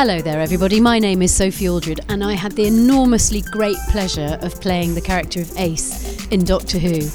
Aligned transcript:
Hello 0.00 0.22
there, 0.22 0.40
everybody. 0.40 0.80
My 0.80 0.98
name 0.98 1.20
is 1.20 1.30
Sophie 1.30 1.68
Aldred, 1.68 2.00
and 2.08 2.24
I 2.24 2.32
had 2.32 2.52
the 2.52 2.66
enormously 2.66 3.42
great 3.42 3.76
pleasure 3.90 4.38
of 4.40 4.58
playing 4.58 4.94
the 4.94 5.00
character 5.02 5.42
of 5.42 5.52
Ace 5.58 6.26
in 6.28 6.42
Doctor 6.42 6.78
Who. 6.78 7.06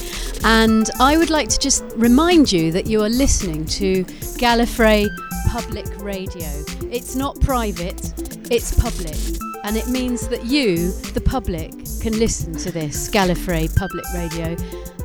And 0.43 0.87
I 0.99 1.17
would 1.17 1.31
like 1.31 1.49
to 1.49 1.57
just 1.57 1.83
remind 1.95 2.51
you 2.51 2.71
that 2.73 2.85
you 2.85 3.01
are 3.01 3.09
listening 3.09 3.65
to 3.65 4.03
Gallifrey 4.37 5.07
Public 5.47 5.87
Radio. 5.97 6.45
It's 6.91 7.15
not 7.15 7.39
private, 7.39 8.13
it's 8.51 8.79
public. 8.79 9.17
And 9.63 9.77
it 9.77 9.87
means 9.87 10.27
that 10.27 10.45
you, 10.45 10.91
the 11.15 11.21
public, 11.21 11.71
can 12.01 12.19
listen 12.19 12.53
to 12.53 12.71
this 12.71 13.09
Gallifrey 13.09 13.75
Public 13.75 14.05
Radio. 14.13 14.55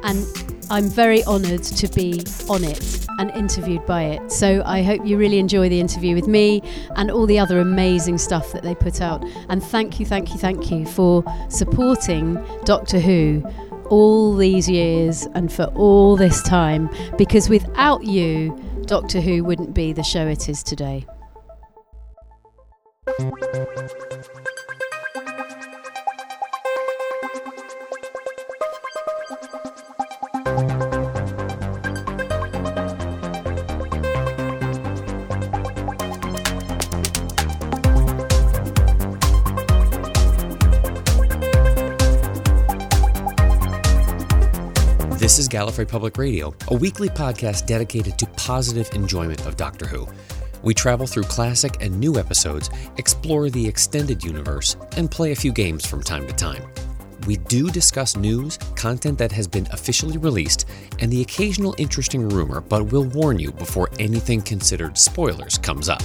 And 0.04 0.49
I'm 0.70 0.88
very 0.88 1.24
honoured 1.24 1.64
to 1.64 1.88
be 1.88 2.22
on 2.48 2.62
it 2.62 3.06
and 3.18 3.30
interviewed 3.32 3.84
by 3.86 4.04
it. 4.04 4.30
So 4.30 4.62
I 4.64 4.82
hope 4.82 5.04
you 5.04 5.18
really 5.18 5.38
enjoy 5.38 5.68
the 5.68 5.80
interview 5.80 6.14
with 6.14 6.28
me 6.28 6.62
and 6.94 7.10
all 7.10 7.26
the 7.26 7.40
other 7.40 7.58
amazing 7.58 8.18
stuff 8.18 8.52
that 8.52 8.62
they 8.62 8.76
put 8.76 9.00
out. 9.00 9.24
And 9.48 9.60
thank 9.62 9.98
you, 9.98 10.06
thank 10.06 10.30
you, 10.30 10.38
thank 10.38 10.70
you 10.70 10.86
for 10.86 11.24
supporting 11.48 12.38
Doctor 12.64 13.00
Who 13.00 13.44
all 13.90 14.36
these 14.36 14.68
years 14.68 15.26
and 15.34 15.52
for 15.52 15.64
all 15.74 16.16
this 16.16 16.40
time 16.42 16.88
because 17.18 17.48
without 17.48 18.04
you, 18.04 18.56
Doctor 18.86 19.20
Who 19.20 19.42
wouldn't 19.42 19.74
be 19.74 19.92
the 19.92 20.04
show 20.04 20.28
it 20.28 20.48
is 20.48 20.62
today. 20.62 21.04
This 45.30 45.38
is 45.38 45.48
Gallifrey 45.48 45.86
Public 45.86 46.18
Radio, 46.18 46.52
a 46.72 46.74
weekly 46.74 47.08
podcast 47.08 47.64
dedicated 47.64 48.18
to 48.18 48.26
positive 48.30 48.90
enjoyment 48.94 49.46
of 49.46 49.56
Doctor 49.56 49.86
Who. 49.86 50.08
We 50.64 50.74
travel 50.74 51.06
through 51.06 51.22
classic 51.22 51.76
and 51.80 52.00
new 52.00 52.18
episodes, 52.18 52.68
explore 52.96 53.48
the 53.48 53.64
extended 53.64 54.24
universe, 54.24 54.76
and 54.96 55.08
play 55.08 55.30
a 55.30 55.36
few 55.36 55.52
games 55.52 55.86
from 55.86 56.02
time 56.02 56.26
to 56.26 56.32
time. 56.32 56.64
We 57.28 57.36
do 57.36 57.70
discuss 57.70 58.16
news, 58.16 58.58
content 58.74 59.18
that 59.18 59.30
has 59.30 59.46
been 59.46 59.68
officially 59.70 60.18
released, 60.18 60.68
and 60.98 61.12
the 61.12 61.22
occasional 61.22 61.76
interesting 61.78 62.28
rumor, 62.28 62.60
but 62.60 62.90
we'll 62.90 63.04
warn 63.04 63.38
you 63.38 63.52
before 63.52 63.88
anything 64.00 64.42
considered 64.42 64.98
spoilers 64.98 65.58
comes 65.58 65.88
up. 65.88 66.02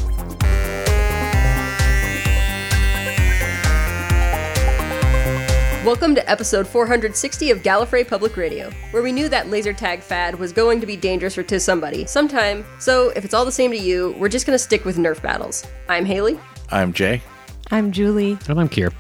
Welcome 5.86 6.16
to 6.16 6.28
episode 6.28 6.67
460 6.67 7.52
of 7.52 7.61
Gallifrey 7.61 8.08
Public 8.08 8.38
Radio, 8.38 8.72
where 8.89 9.03
we 9.03 9.11
knew 9.11 9.30
that 9.30 9.52
laser 9.52 9.72
tag 9.72 10.02
fad 10.02 10.33
was 10.33 10.52
going 10.52 10.81
to 10.81 10.88
be 10.88 10.97
dangerous 10.97 11.36
for 11.36 11.44
to 11.44 11.59
somebody 11.59 12.08
sometime, 12.08 12.66
so 12.80 13.09
if 13.09 13.23
it's 13.23 13.36
all 13.36 13.45
the 13.45 13.52
same 13.52 13.69
to 13.69 13.77
you, 13.77 14.16
we're 14.17 14.27
just 14.27 14.47
gonna 14.47 14.58
stick 14.58 14.83
with 14.83 14.97
Nerf 14.97 15.22
battles. 15.22 15.64
I'm 15.88 16.03
Haley. 16.03 16.39
I'm 16.72 16.92
Jay. 16.92 17.22
I'm 17.69 17.92
Julie. 17.92 18.36
And 18.50 18.59
I'm 18.59 18.67
Kier. 18.67 18.92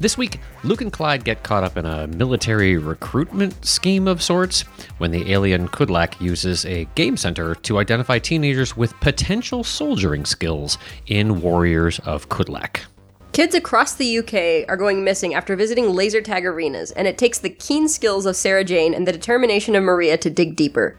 This 0.00 0.18
week, 0.18 0.40
Luke 0.64 0.80
and 0.80 0.92
Clyde 0.92 1.24
get 1.24 1.44
caught 1.44 1.62
up 1.62 1.76
in 1.76 1.86
a 1.86 2.08
military 2.08 2.78
recruitment 2.78 3.64
scheme 3.64 4.08
of 4.08 4.20
sorts 4.20 4.62
when 4.98 5.12
the 5.12 5.30
alien 5.30 5.68
Kudlak 5.68 6.20
uses 6.20 6.66
a 6.66 6.86
game 6.96 7.16
center 7.16 7.54
to 7.54 7.78
identify 7.78 8.18
teenagers 8.18 8.76
with 8.76 8.98
potential 8.98 9.62
soldiering 9.62 10.24
skills 10.24 10.78
in 11.06 11.40
Warriors 11.40 12.00
of 12.00 12.28
Kudlak. 12.28 12.80
Kids 13.34 13.56
across 13.56 13.96
the 13.96 14.18
UK 14.18 14.64
are 14.70 14.76
going 14.76 15.02
missing 15.02 15.34
after 15.34 15.56
visiting 15.56 15.92
laser 15.92 16.20
tag 16.20 16.46
arenas, 16.46 16.92
and 16.92 17.08
it 17.08 17.18
takes 17.18 17.40
the 17.40 17.50
keen 17.50 17.88
skills 17.88 18.26
of 18.26 18.36
Sarah 18.36 18.62
Jane 18.62 18.94
and 18.94 19.08
the 19.08 19.12
determination 19.12 19.74
of 19.74 19.82
Maria 19.82 20.16
to 20.18 20.30
dig 20.30 20.54
deeper. 20.54 20.96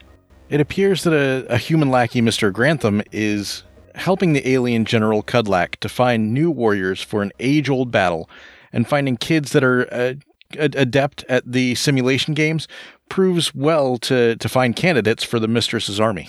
It 0.50 0.60
appears 0.60 1.02
that 1.04 1.14
a, 1.14 1.46
a 1.50 1.56
human 1.56 1.90
lackey, 1.90 2.20
Mr. 2.20 2.52
Grantham, 2.52 3.00
is 3.10 3.62
helping 3.94 4.34
the 4.34 4.46
alien 4.46 4.84
General 4.84 5.22
Kudlak 5.22 5.76
to 5.76 5.88
find 5.88 6.34
new 6.34 6.50
warriors 6.50 7.00
for 7.00 7.22
an 7.22 7.32
age 7.40 7.70
old 7.70 7.90
battle, 7.90 8.28
and 8.70 8.86
finding 8.86 9.16
kids 9.16 9.52
that 9.52 9.64
are 9.64 9.90
uh, 9.90 10.12
adept 10.58 11.24
at 11.30 11.50
the 11.50 11.74
simulation 11.74 12.34
games 12.34 12.68
proves 13.08 13.54
well 13.54 13.96
to, 13.96 14.36
to 14.36 14.48
find 14.50 14.76
candidates 14.76 15.24
for 15.24 15.40
the 15.40 15.48
Mistress's 15.48 15.98
army. 15.98 16.28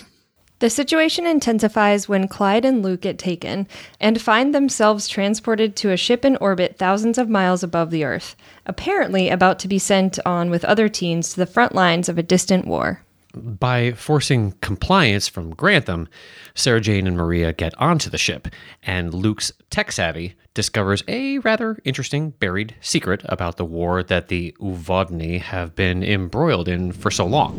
The 0.60 0.70
situation 0.70 1.24
intensifies 1.24 2.08
when 2.08 2.26
Clyde 2.26 2.64
and 2.64 2.82
Luke 2.82 3.02
get 3.02 3.16
taken 3.16 3.68
and 4.00 4.20
find 4.20 4.52
themselves 4.52 5.06
transported 5.06 5.76
to 5.76 5.92
a 5.92 5.96
ship 5.96 6.24
in 6.24 6.34
orbit 6.36 6.76
thousands 6.78 7.16
of 7.16 7.28
miles 7.28 7.62
above 7.62 7.90
the 7.90 8.02
Earth, 8.02 8.34
apparently 8.66 9.28
about 9.28 9.60
to 9.60 9.68
be 9.68 9.78
sent 9.78 10.18
on 10.26 10.50
with 10.50 10.64
other 10.64 10.88
teens 10.88 11.30
to 11.30 11.36
the 11.36 11.46
front 11.46 11.76
lines 11.76 12.08
of 12.08 12.18
a 12.18 12.24
distant 12.24 12.66
war. 12.66 13.02
By 13.34 13.92
forcing 13.92 14.54
compliance 14.60 15.28
from 15.28 15.54
Grantham, 15.54 16.08
Sarah 16.56 16.80
Jane 16.80 17.06
and 17.06 17.16
Maria 17.16 17.52
get 17.52 17.78
onto 17.80 18.10
the 18.10 18.18
ship, 18.18 18.48
and 18.82 19.14
Luke's 19.14 19.52
tech 19.70 19.92
savvy 19.92 20.34
discovers 20.54 21.04
a 21.06 21.38
rather 21.38 21.78
interesting 21.84 22.30
buried 22.30 22.74
secret 22.80 23.20
about 23.26 23.58
the 23.58 23.64
war 23.64 24.02
that 24.02 24.26
the 24.26 24.56
Uvodni 24.60 25.40
have 25.40 25.76
been 25.76 26.02
embroiled 26.02 26.66
in 26.66 26.90
for 26.90 27.12
so 27.12 27.26
long. 27.26 27.54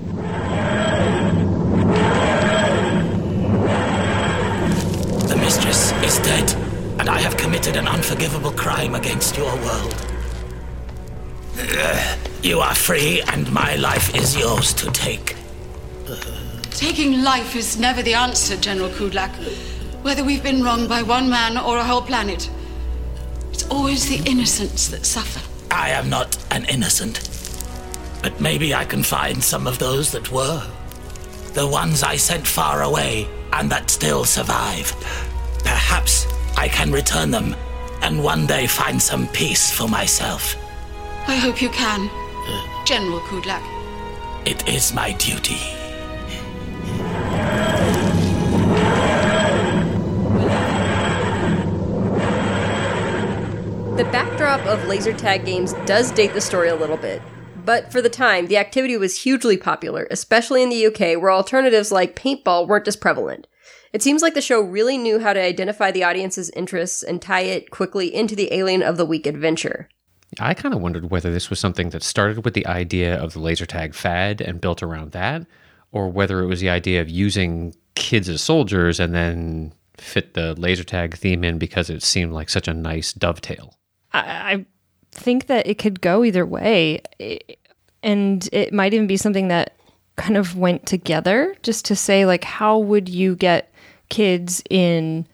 Mistress 5.49 5.91
is 6.03 6.19
dead, 6.19 6.47
and 6.99 7.09
I 7.09 7.17
have 7.17 7.35
committed 7.35 7.75
an 7.75 7.87
unforgivable 7.87 8.51
crime 8.51 8.93
against 8.93 9.35
your 9.35 9.51
world. 9.65 9.95
You 12.43 12.59
are 12.59 12.75
free, 12.75 13.23
and 13.33 13.51
my 13.51 13.75
life 13.77 14.15
is 14.15 14.37
yours 14.37 14.75
to 14.75 14.91
take. 14.91 15.35
Taking 16.69 17.23
life 17.23 17.55
is 17.55 17.79
never 17.79 18.03
the 18.03 18.13
answer, 18.13 18.57
General 18.57 18.89
Kudlak. 18.89 19.31
Whether 20.03 20.23
we've 20.23 20.43
been 20.43 20.61
wronged 20.63 20.87
by 20.87 21.01
one 21.01 21.31
man 21.31 21.57
or 21.57 21.79
a 21.79 21.83
whole 21.83 22.03
planet, 22.03 22.47
it's 23.51 23.67
always 23.69 24.07
the 24.07 24.21
innocents 24.29 24.89
that 24.89 25.03
suffer. 25.03 25.41
I 25.71 25.89
am 25.89 26.11
not 26.11 26.37
an 26.51 26.65
innocent. 26.65 27.27
But 28.21 28.39
maybe 28.39 28.75
I 28.75 28.85
can 28.85 29.01
find 29.01 29.43
some 29.43 29.65
of 29.65 29.79
those 29.79 30.11
that 30.11 30.31
were. 30.31 30.61
The 31.53 31.67
ones 31.67 32.03
I 32.03 32.17
sent 32.17 32.45
far 32.45 32.83
away 32.83 33.27
and 33.51 33.71
that 33.71 33.89
still 33.89 34.25
survive. 34.25 34.93
Perhaps 35.89 36.27
I 36.55 36.67
can 36.67 36.91
return 36.91 37.31
them 37.31 37.55
and 38.03 38.23
one 38.23 38.45
day 38.45 38.67
find 38.67 39.01
some 39.01 39.27
peace 39.29 39.71
for 39.71 39.87
myself. 39.87 40.55
I 41.27 41.35
hope 41.35 41.63
you 41.63 41.69
can, 41.69 42.07
uh. 42.07 42.85
General 42.85 43.19
Kudlak. 43.21 43.63
It 44.45 44.69
is 44.69 44.93
my 44.93 45.13
duty. 45.13 45.57
The 53.97 54.07
backdrop 54.11 54.63
of 54.67 54.87
laser 54.87 55.11
tag 55.11 55.43
games 55.43 55.73
does 55.87 56.11
date 56.11 56.35
the 56.35 56.41
story 56.41 56.69
a 56.69 56.75
little 56.75 56.97
bit. 56.97 57.19
But 57.65 57.91
for 57.91 57.99
the 57.99 58.09
time, 58.09 58.45
the 58.45 58.57
activity 58.57 58.95
was 58.95 59.23
hugely 59.23 59.57
popular, 59.57 60.07
especially 60.11 60.61
in 60.61 60.69
the 60.69 60.85
UK, 60.85 61.19
where 61.19 61.31
alternatives 61.31 61.91
like 61.91 62.15
paintball 62.15 62.67
weren't 62.67 62.87
as 62.87 62.95
prevalent. 62.95 63.47
It 63.91 64.01
seems 64.03 64.21
like 64.21 64.33
the 64.35 64.41
show 64.41 64.61
really 64.61 64.97
knew 64.97 65.19
how 65.19 65.33
to 65.33 65.41
identify 65.41 65.91
the 65.91 66.03
audience's 66.03 66.49
interests 66.51 67.01
and 67.03 67.21
tie 67.21 67.41
it 67.41 67.71
quickly 67.71 68.13
into 68.13 68.35
the 68.35 68.53
Alien 68.53 68.83
of 68.83 68.97
the 68.97 69.05
Week 69.05 69.25
adventure. 69.25 69.89
I 70.39 70.53
kind 70.53 70.75
of 70.75 70.81
wondered 70.81 71.09
whether 71.09 71.31
this 71.31 71.49
was 71.49 71.59
something 71.59 71.89
that 71.89 72.03
started 72.03 72.45
with 72.45 72.53
the 72.53 72.67
idea 72.67 73.19
of 73.19 73.33
the 73.33 73.39
laser 73.39 73.65
tag 73.65 73.95
fad 73.95 74.41
and 74.41 74.61
built 74.61 74.83
around 74.83 75.11
that, 75.13 75.47
or 75.91 76.07
whether 76.09 76.41
it 76.41 76.45
was 76.47 76.59
the 76.59 76.69
idea 76.69 77.01
of 77.01 77.09
using 77.09 77.73
kids 77.95 78.29
as 78.29 78.41
soldiers 78.41 78.99
and 78.99 79.13
then 79.15 79.73
fit 79.97 80.35
the 80.35 80.53
laser 80.53 80.83
tag 80.83 81.15
theme 81.17 81.43
in 81.43 81.57
because 81.57 81.89
it 81.89 82.03
seemed 82.03 82.31
like 82.31 82.49
such 82.49 82.67
a 82.67 82.73
nice 82.73 83.11
dovetail. 83.11 83.73
I, 84.13 84.19
I 84.53 84.65
think 85.11 85.47
that 85.47 85.65
it 85.67 85.79
could 85.79 85.99
go 85.99 86.23
either 86.23 86.45
way. 86.45 87.01
It- 87.17 87.55
and 88.01 88.47
it 88.53 88.71
might 88.71 88.93
even 88.93 89.07
be 89.07 89.17
something 89.17 89.49
that 89.49 89.75
kind 90.15 90.37
of 90.37 90.55
went 90.55 90.85
together 90.85 91.53
just 91.63 91.83
to 91.85 91.97
say, 91.97 92.25
like, 92.25 92.45
how 92.45 92.77
would 92.77 93.09
you 93.09 93.35
get 93.35 93.73
kids 94.09 94.63
in 94.69 95.27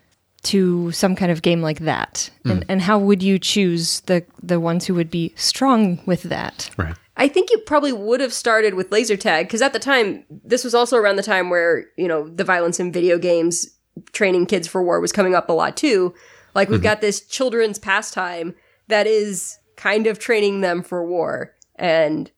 to 0.44 0.92
some 0.92 1.16
kind 1.16 1.32
of 1.32 1.42
game 1.42 1.62
like 1.62 1.80
that? 1.80 2.30
And, 2.44 2.64
hmm. 2.64 2.72
and 2.72 2.82
how 2.82 3.00
would 3.00 3.24
you 3.24 3.40
choose 3.40 4.02
the, 4.02 4.24
the 4.42 4.60
ones 4.60 4.86
who 4.86 4.94
would 4.96 5.10
be 5.10 5.34
strong 5.36 6.02
with 6.06 6.24
that? 6.24 6.70
Right. 6.78 6.96
I 7.18 7.28
think 7.28 7.50
you 7.50 7.60
probably 7.60 7.94
would 7.94 8.20
have 8.20 8.34
started 8.34 8.74
with 8.74 8.92
laser 8.92 9.16
tag 9.16 9.48
because 9.48 9.62
at 9.62 9.74
the 9.74 9.80
time, 9.80 10.26
this 10.30 10.64
was 10.64 10.76
also 10.76 10.98
around 10.98 11.16
the 11.16 11.24
time 11.24 11.50
where, 11.50 11.86
you 11.98 12.08
know, 12.08 12.28
the 12.28 12.44
violence 12.44 12.80
in 12.80 12.92
video 12.92 13.18
games 13.18 13.76
training 14.12 14.46
kids 14.46 14.68
for 14.68 14.84
war 14.84 15.00
was 15.00 15.12
coming 15.12 15.36
up 15.36 15.50
a 15.50 15.54
lot 15.54 15.78
too. 15.78 16.14
Like 16.54 16.70
we've 16.70 16.80
mm-hmm. 16.80 16.84
got 16.84 17.02
this 17.02 17.22
children's 17.22 17.80
pastime 17.80 18.56
that 18.88 19.08
is 19.08 19.58
kind 19.76 20.08
of 20.08 20.20
training 20.20 20.62
them 20.62 20.84
for 20.84 21.06
war. 21.06 21.54
And 21.76 22.32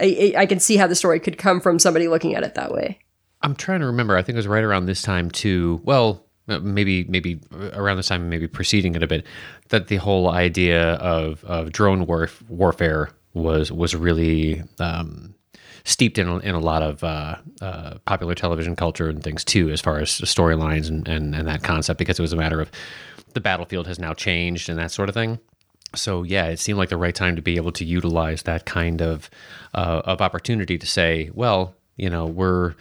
I, 0.00 0.32
I 0.36 0.42
I 0.42 0.46
can 0.46 0.60
see 0.60 0.76
how 0.76 0.86
the 0.86 0.94
story 0.94 1.20
could 1.20 1.38
come 1.38 1.60
from 1.60 1.78
somebody 1.78 2.08
looking 2.08 2.34
at 2.34 2.42
it 2.42 2.54
that 2.54 2.72
way. 2.72 2.98
I'm 3.44 3.54
trying 3.54 3.80
to 3.80 3.86
remember. 3.86 4.16
I 4.16 4.22
think 4.22 4.34
it 4.34 4.38
was 4.38 4.48
right 4.48 4.64
around 4.64 4.86
this 4.86 5.02
time 5.02 5.30
too. 5.30 5.80
Well, 5.84 6.24
uh, 6.48 6.58
maybe 6.60 7.04
maybe 7.04 7.40
around 7.74 7.98
this 7.98 8.08
time, 8.08 8.28
maybe 8.28 8.48
preceding 8.48 8.94
it 8.94 9.02
a 9.02 9.06
bit, 9.06 9.26
that 9.68 9.88
the 9.88 9.96
whole 9.96 10.30
idea 10.30 10.94
of 10.94 11.44
of 11.44 11.70
drone 11.70 12.06
warf- 12.06 12.42
warfare 12.48 13.10
was 13.34 13.70
was 13.70 13.94
really 13.94 14.62
um, 14.80 15.34
steeped 15.84 16.18
in 16.18 16.28
in 16.40 16.54
a 16.54 16.58
lot 16.58 16.82
of 16.82 17.04
uh, 17.04 17.36
uh, 17.60 17.98
popular 18.06 18.34
television 18.34 18.74
culture 18.76 19.08
and 19.08 19.22
things 19.22 19.44
too, 19.44 19.70
as 19.70 19.80
far 19.80 19.98
as 20.00 20.08
storylines 20.10 20.88
and, 20.88 21.06
and 21.06 21.34
and 21.34 21.46
that 21.46 21.62
concept, 21.62 21.98
because 21.98 22.18
it 22.18 22.22
was 22.22 22.32
a 22.32 22.36
matter 22.36 22.60
of 22.60 22.70
the 23.34 23.40
battlefield 23.40 23.86
has 23.86 23.98
now 23.98 24.14
changed 24.14 24.70
and 24.70 24.78
that 24.78 24.90
sort 24.90 25.08
of 25.08 25.14
thing. 25.14 25.38
So 25.94 26.22
yeah, 26.22 26.46
it 26.46 26.58
seemed 26.58 26.78
like 26.78 26.88
the 26.88 26.96
right 26.96 27.14
time 27.14 27.36
to 27.36 27.42
be 27.42 27.56
able 27.56 27.72
to 27.72 27.84
utilize 27.84 28.44
that 28.44 28.64
kind 28.64 29.02
of 29.02 29.28
uh, 29.74 30.02
of 30.04 30.22
opportunity 30.22 30.78
to 30.78 30.86
say, 30.86 31.30
well, 31.34 31.74
you 31.96 32.08
know, 32.08 32.26
we're 32.26 32.74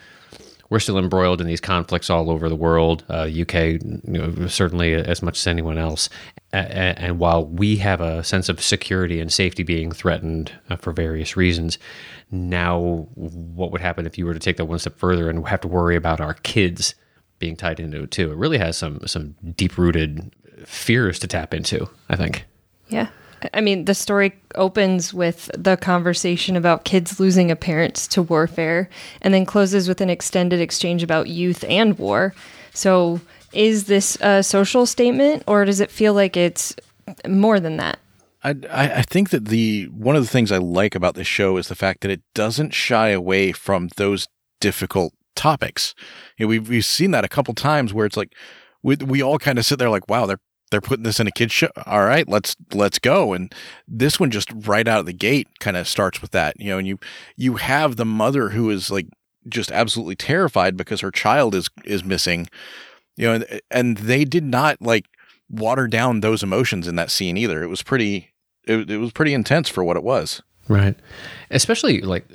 we're 0.74 0.80
still 0.80 0.98
embroiled 0.98 1.40
in 1.40 1.46
these 1.46 1.62
conflicts 1.62 2.10
all 2.10 2.32
over 2.32 2.50
the 2.50 2.56
world. 2.56 3.06
Uh, 3.08 3.30
UK, 3.32 3.54
you 3.54 4.02
know, 4.08 4.48
certainly 4.48 4.96
as 4.96 5.22
much 5.22 5.38
as 5.38 5.46
anyone 5.46 5.78
else. 5.78 6.10
And, 6.52 6.98
and 6.98 7.20
while 7.20 7.46
we 7.46 7.76
have 7.76 8.02
a 8.02 8.24
sense 8.24 8.50
of 8.50 8.60
security 8.60 9.20
and 9.20 9.32
safety 9.32 9.62
being 9.62 9.92
threatened 9.92 10.52
uh, 10.72 10.78
for 10.78 10.92
various 10.92 11.38
reasons, 11.38 11.78
now 12.32 13.08
what 13.14 13.72
would 13.72 13.82
happen 13.82 14.08
if 14.08 14.18
you 14.18 14.26
were 14.26 14.34
to 14.34 14.40
take 14.40 14.58
that 14.58 14.66
one 14.66 14.80
step 14.80 14.98
further 14.98 15.30
and 15.30 15.48
have 15.48 15.62
to 15.62 15.68
worry 15.68 15.96
about 15.96 16.20
our 16.20 16.34
kids 16.34 16.96
being 17.38 17.56
tied 17.56 17.80
into 17.80 18.02
it 18.02 18.10
too? 18.10 18.32
It 18.32 18.38
really 18.38 18.58
has 18.58 18.76
some 18.76 19.00
some 19.06 19.36
deep 19.56 19.78
rooted 19.78 20.34
fears 20.66 21.20
to 21.20 21.28
tap 21.28 21.54
into. 21.54 21.88
I 22.10 22.16
think. 22.16 22.46
Yeah. 22.88 23.10
I 23.54 23.62
mean, 23.62 23.86
the 23.86 23.96
story 23.96 24.34
opens 24.56 25.14
with 25.14 25.50
the 25.58 25.78
conversation 25.78 26.56
about 26.56 26.86
kids 26.86 27.20
losing 27.20 27.52
a 27.52 27.56
parent 27.56 27.96
to 27.96 28.22
warfare 28.22 28.90
and 29.22 29.34
then 29.34 29.46
closes 29.46 29.88
with 29.88 30.02
an 30.02 30.10
extended 30.10 30.60
exchange 30.60 31.04
about 31.04 31.28
youth 31.28 31.64
and 31.68 31.98
war. 31.98 32.34
So, 32.74 33.22
is 33.52 33.86
this 33.86 34.18
a 34.22 34.42
social 34.42 34.86
statement 34.86 35.44
or 35.46 35.64
does 35.66 35.80
it 35.80 35.92
feel 35.92 36.14
like 36.14 36.36
it's 36.36 36.76
more 37.28 37.60
than 37.60 37.78
that? 37.78 38.00
I, 38.44 38.56
I 38.72 39.02
think 39.04 39.30
that 39.30 39.46
the 39.46 39.86
one 39.86 40.16
of 40.16 40.24
the 40.24 40.30
things 40.30 40.52
I 40.52 40.58
like 40.58 40.96
about 40.96 41.16
this 41.16 41.28
show 41.28 41.58
is 41.58 41.70
the 41.70 41.76
fact 41.76 42.02
that 42.02 42.12
it 42.12 42.22
doesn't 42.34 42.74
shy 42.74 43.10
away 43.10 43.52
from 43.52 43.90
those 43.96 44.28
difficult 44.60 45.14
topics. 45.36 45.96
You 46.38 46.46
know, 46.46 46.50
we've 46.50 46.70
we've 46.70 46.86
seen 46.86 47.12
that 47.12 47.24
a 47.24 47.30
couple 47.30 47.54
times 47.54 47.94
where 47.94 48.06
it's 48.06 48.18
like 48.18 48.34
we 48.82 48.98
we 48.98 49.22
all 49.22 49.40
kind 49.40 49.58
of 49.58 49.66
sit 49.66 49.80
there 49.80 49.90
like, 49.90 50.10
wow, 50.10 50.26
they're 50.26 50.42
they're 50.74 50.82
putting 50.82 51.04
this 51.04 51.20
in 51.20 51.28
a 51.28 51.32
kid's 51.32 51.52
show. 51.52 51.70
All 51.86 52.04
right, 52.04 52.28
let's 52.28 52.56
let's 52.74 52.98
go. 52.98 53.34
And 53.34 53.54
this 53.88 54.20
one 54.20 54.32
just 54.32 54.52
right 54.66 54.88
out 54.88 55.00
of 55.00 55.06
the 55.06 55.14
gate 55.14 55.48
kind 55.60 55.78
of 55.78 55.88
starts 55.88 56.20
with 56.20 56.32
that. 56.32 56.60
You 56.60 56.72
know, 56.72 56.80
and 56.80 56.88
you 56.88 56.98
you 57.38 57.56
have 57.58 57.96
the 57.96 58.06
mother 58.06 58.50
who 58.50 58.72
is 58.72 58.90
like 58.90 59.08
just 59.48 59.72
absolutely 59.72 60.16
terrified 60.16 60.76
because 60.76 61.02
her 61.02 61.12
child 61.12 61.54
is 61.54 61.70
is 61.86 62.04
missing. 62.04 62.48
You 63.16 63.28
know, 63.28 63.34
and 63.36 63.62
and 63.70 63.98
they 63.98 64.26
did 64.26 64.44
not 64.44 64.82
like 64.82 65.06
water 65.48 65.88
down 65.88 66.22
those 66.22 66.42
emotions 66.42 66.88
in 66.88 66.96
that 66.96 67.12
scene 67.12 67.38
either. 67.38 67.62
It 67.62 67.68
was 67.68 67.84
pretty 67.84 68.34
it, 68.66 68.90
it 68.90 68.98
was 68.98 69.12
pretty 69.12 69.36
intense 69.36 69.70
for 69.70 69.84
what 69.84 69.96
it 69.96 70.04
was. 70.04 70.42
Right. 70.68 70.96
Especially 71.52 72.02
like 72.02 72.26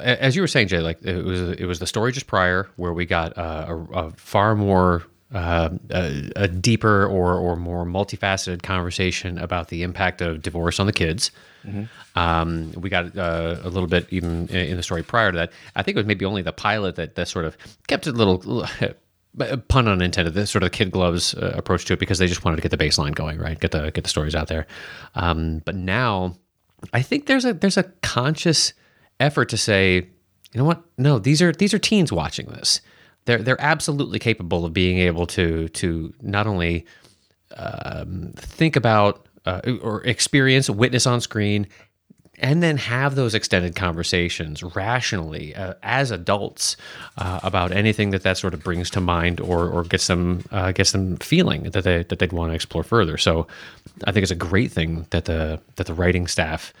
as 0.00 0.36
you 0.36 0.42
were 0.42 0.48
saying, 0.48 0.68
Jay, 0.68 0.78
like 0.78 1.02
it 1.02 1.24
was 1.24 1.40
it 1.40 1.66
was 1.66 1.80
the 1.80 1.86
story 1.88 2.12
just 2.12 2.28
prior 2.28 2.68
where 2.76 2.92
we 2.92 3.06
got 3.06 3.36
uh, 3.36 3.66
a, 3.68 3.76
a, 3.98 4.10
far 4.12 4.54
more 4.54 5.02
uh, 5.32 5.70
a, 5.90 6.30
a, 6.36 6.48
deeper 6.48 7.06
or 7.06 7.34
or 7.34 7.56
more 7.56 7.84
multifaceted 7.84 8.62
conversation 8.62 9.38
about 9.38 9.68
the 9.68 9.82
impact 9.82 10.20
of 10.20 10.42
divorce 10.42 10.78
on 10.78 10.86
the 10.86 10.92
kids. 10.92 11.30
Mm-hmm. 11.64 11.84
Um, 12.18 12.72
we 12.72 12.90
got 12.90 13.16
uh, 13.16 13.56
a 13.62 13.68
little 13.68 13.86
bit 13.86 14.06
even 14.10 14.48
in 14.48 14.76
the 14.76 14.82
story 14.82 15.02
prior 15.02 15.32
to 15.32 15.38
that. 15.38 15.52
I 15.74 15.82
think 15.82 15.96
it 15.96 16.00
was 16.00 16.06
maybe 16.06 16.24
only 16.24 16.42
the 16.42 16.52
pilot 16.52 16.96
that 16.96 17.14
that 17.14 17.28
sort 17.28 17.44
of 17.44 17.56
kept 17.86 18.06
it 18.06 18.14
a 18.14 18.16
little. 18.16 18.66
pun 19.68 19.88
unintended, 19.88 20.34
the 20.34 20.46
sort 20.46 20.62
of 20.62 20.72
kid 20.72 20.90
gloves 20.90 21.34
uh, 21.34 21.54
approach 21.56 21.86
to 21.86 21.94
it 21.94 21.98
because 21.98 22.18
they 22.18 22.26
just 22.26 22.44
wanted 22.44 22.56
to 22.56 22.62
get 22.62 22.70
the 22.70 22.76
baseline 22.76 23.14
going, 23.14 23.38
right? 23.38 23.58
Get 23.58 23.70
the 23.70 23.90
get 23.90 24.04
the 24.04 24.10
stories 24.10 24.34
out 24.34 24.48
there. 24.48 24.66
Um, 25.14 25.62
but 25.64 25.74
now, 25.74 26.36
I 26.92 27.00
think 27.00 27.24
there's 27.24 27.46
a 27.46 27.54
there's 27.54 27.78
a 27.78 27.84
conscious 28.02 28.74
effort 29.18 29.48
to 29.48 29.56
say, 29.56 29.94
you 29.94 30.58
know 30.58 30.64
what? 30.64 30.82
No, 30.98 31.18
these 31.18 31.40
are 31.40 31.52
these 31.52 31.72
are 31.72 31.78
teens 31.78 32.12
watching 32.12 32.46
this 32.48 32.82
they're 33.24 33.42
they're 33.42 33.60
absolutely 33.60 34.18
capable 34.18 34.64
of 34.64 34.72
being 34.72 34.98
able 34.98 35.26
to 35.28 35.68
to 35.68 36.12
not 36.20 36.46
only 36.46 36.86
um, 37.56 38.32
think 38.36 38.76
about 38.76 39.26
uh, 39.44 39.60
or 39.82 40.04
experience, 40.04 40.70
witness 40.70 41.06
on 41.06 41.20
screen, 41.20 41.66
and 42.38 42.62
then 42.62 42.76
have 42.76 43.14
those 43.14 43.34
extended 43.34 43.76
conversations 43.76 44.62
rationally 44.62 45.54
uh, 45.54 45.74
as 45.82 46.10
adults 46.10 46.76
uh, 47.18 47.40
about 47.42 47.72
anything 47.72 48.10
that 48.10 48.22
that 48.22 48.36
sort 48.36 48.54
of 48.54 48.62
brings 48.62 48.90
to 48.90 49.00
mind 49.00 49.40
or 49.40 49.68
or 49.68 49.84
gets 49.84 50.06
them 50.06 50.44
uh, 50.50 50.72
gets 50.72 50.92
them 50.92 51.16
feeling 51.18 51.64
that 51.64 51.84
they 51.84 52.02
that 52.04 52.18
they'd 52.18 52.32
want 52.32 52.50
to 52.50 52.54
explore 52.54 52.84
further. 52.84 53.16
So, 53.16 53.46
I 54.04 54.12
think 54.12 54.22
it's 54.22 54.32
a 54.32 54.36
great 54.36 54.72
thing 54.72 55.06
that 55.10 55.26
the 55.26 55.60
that 55.76 55.86
the 55.86 55.94
writing 55.94 56.26
staff 56.26 56.72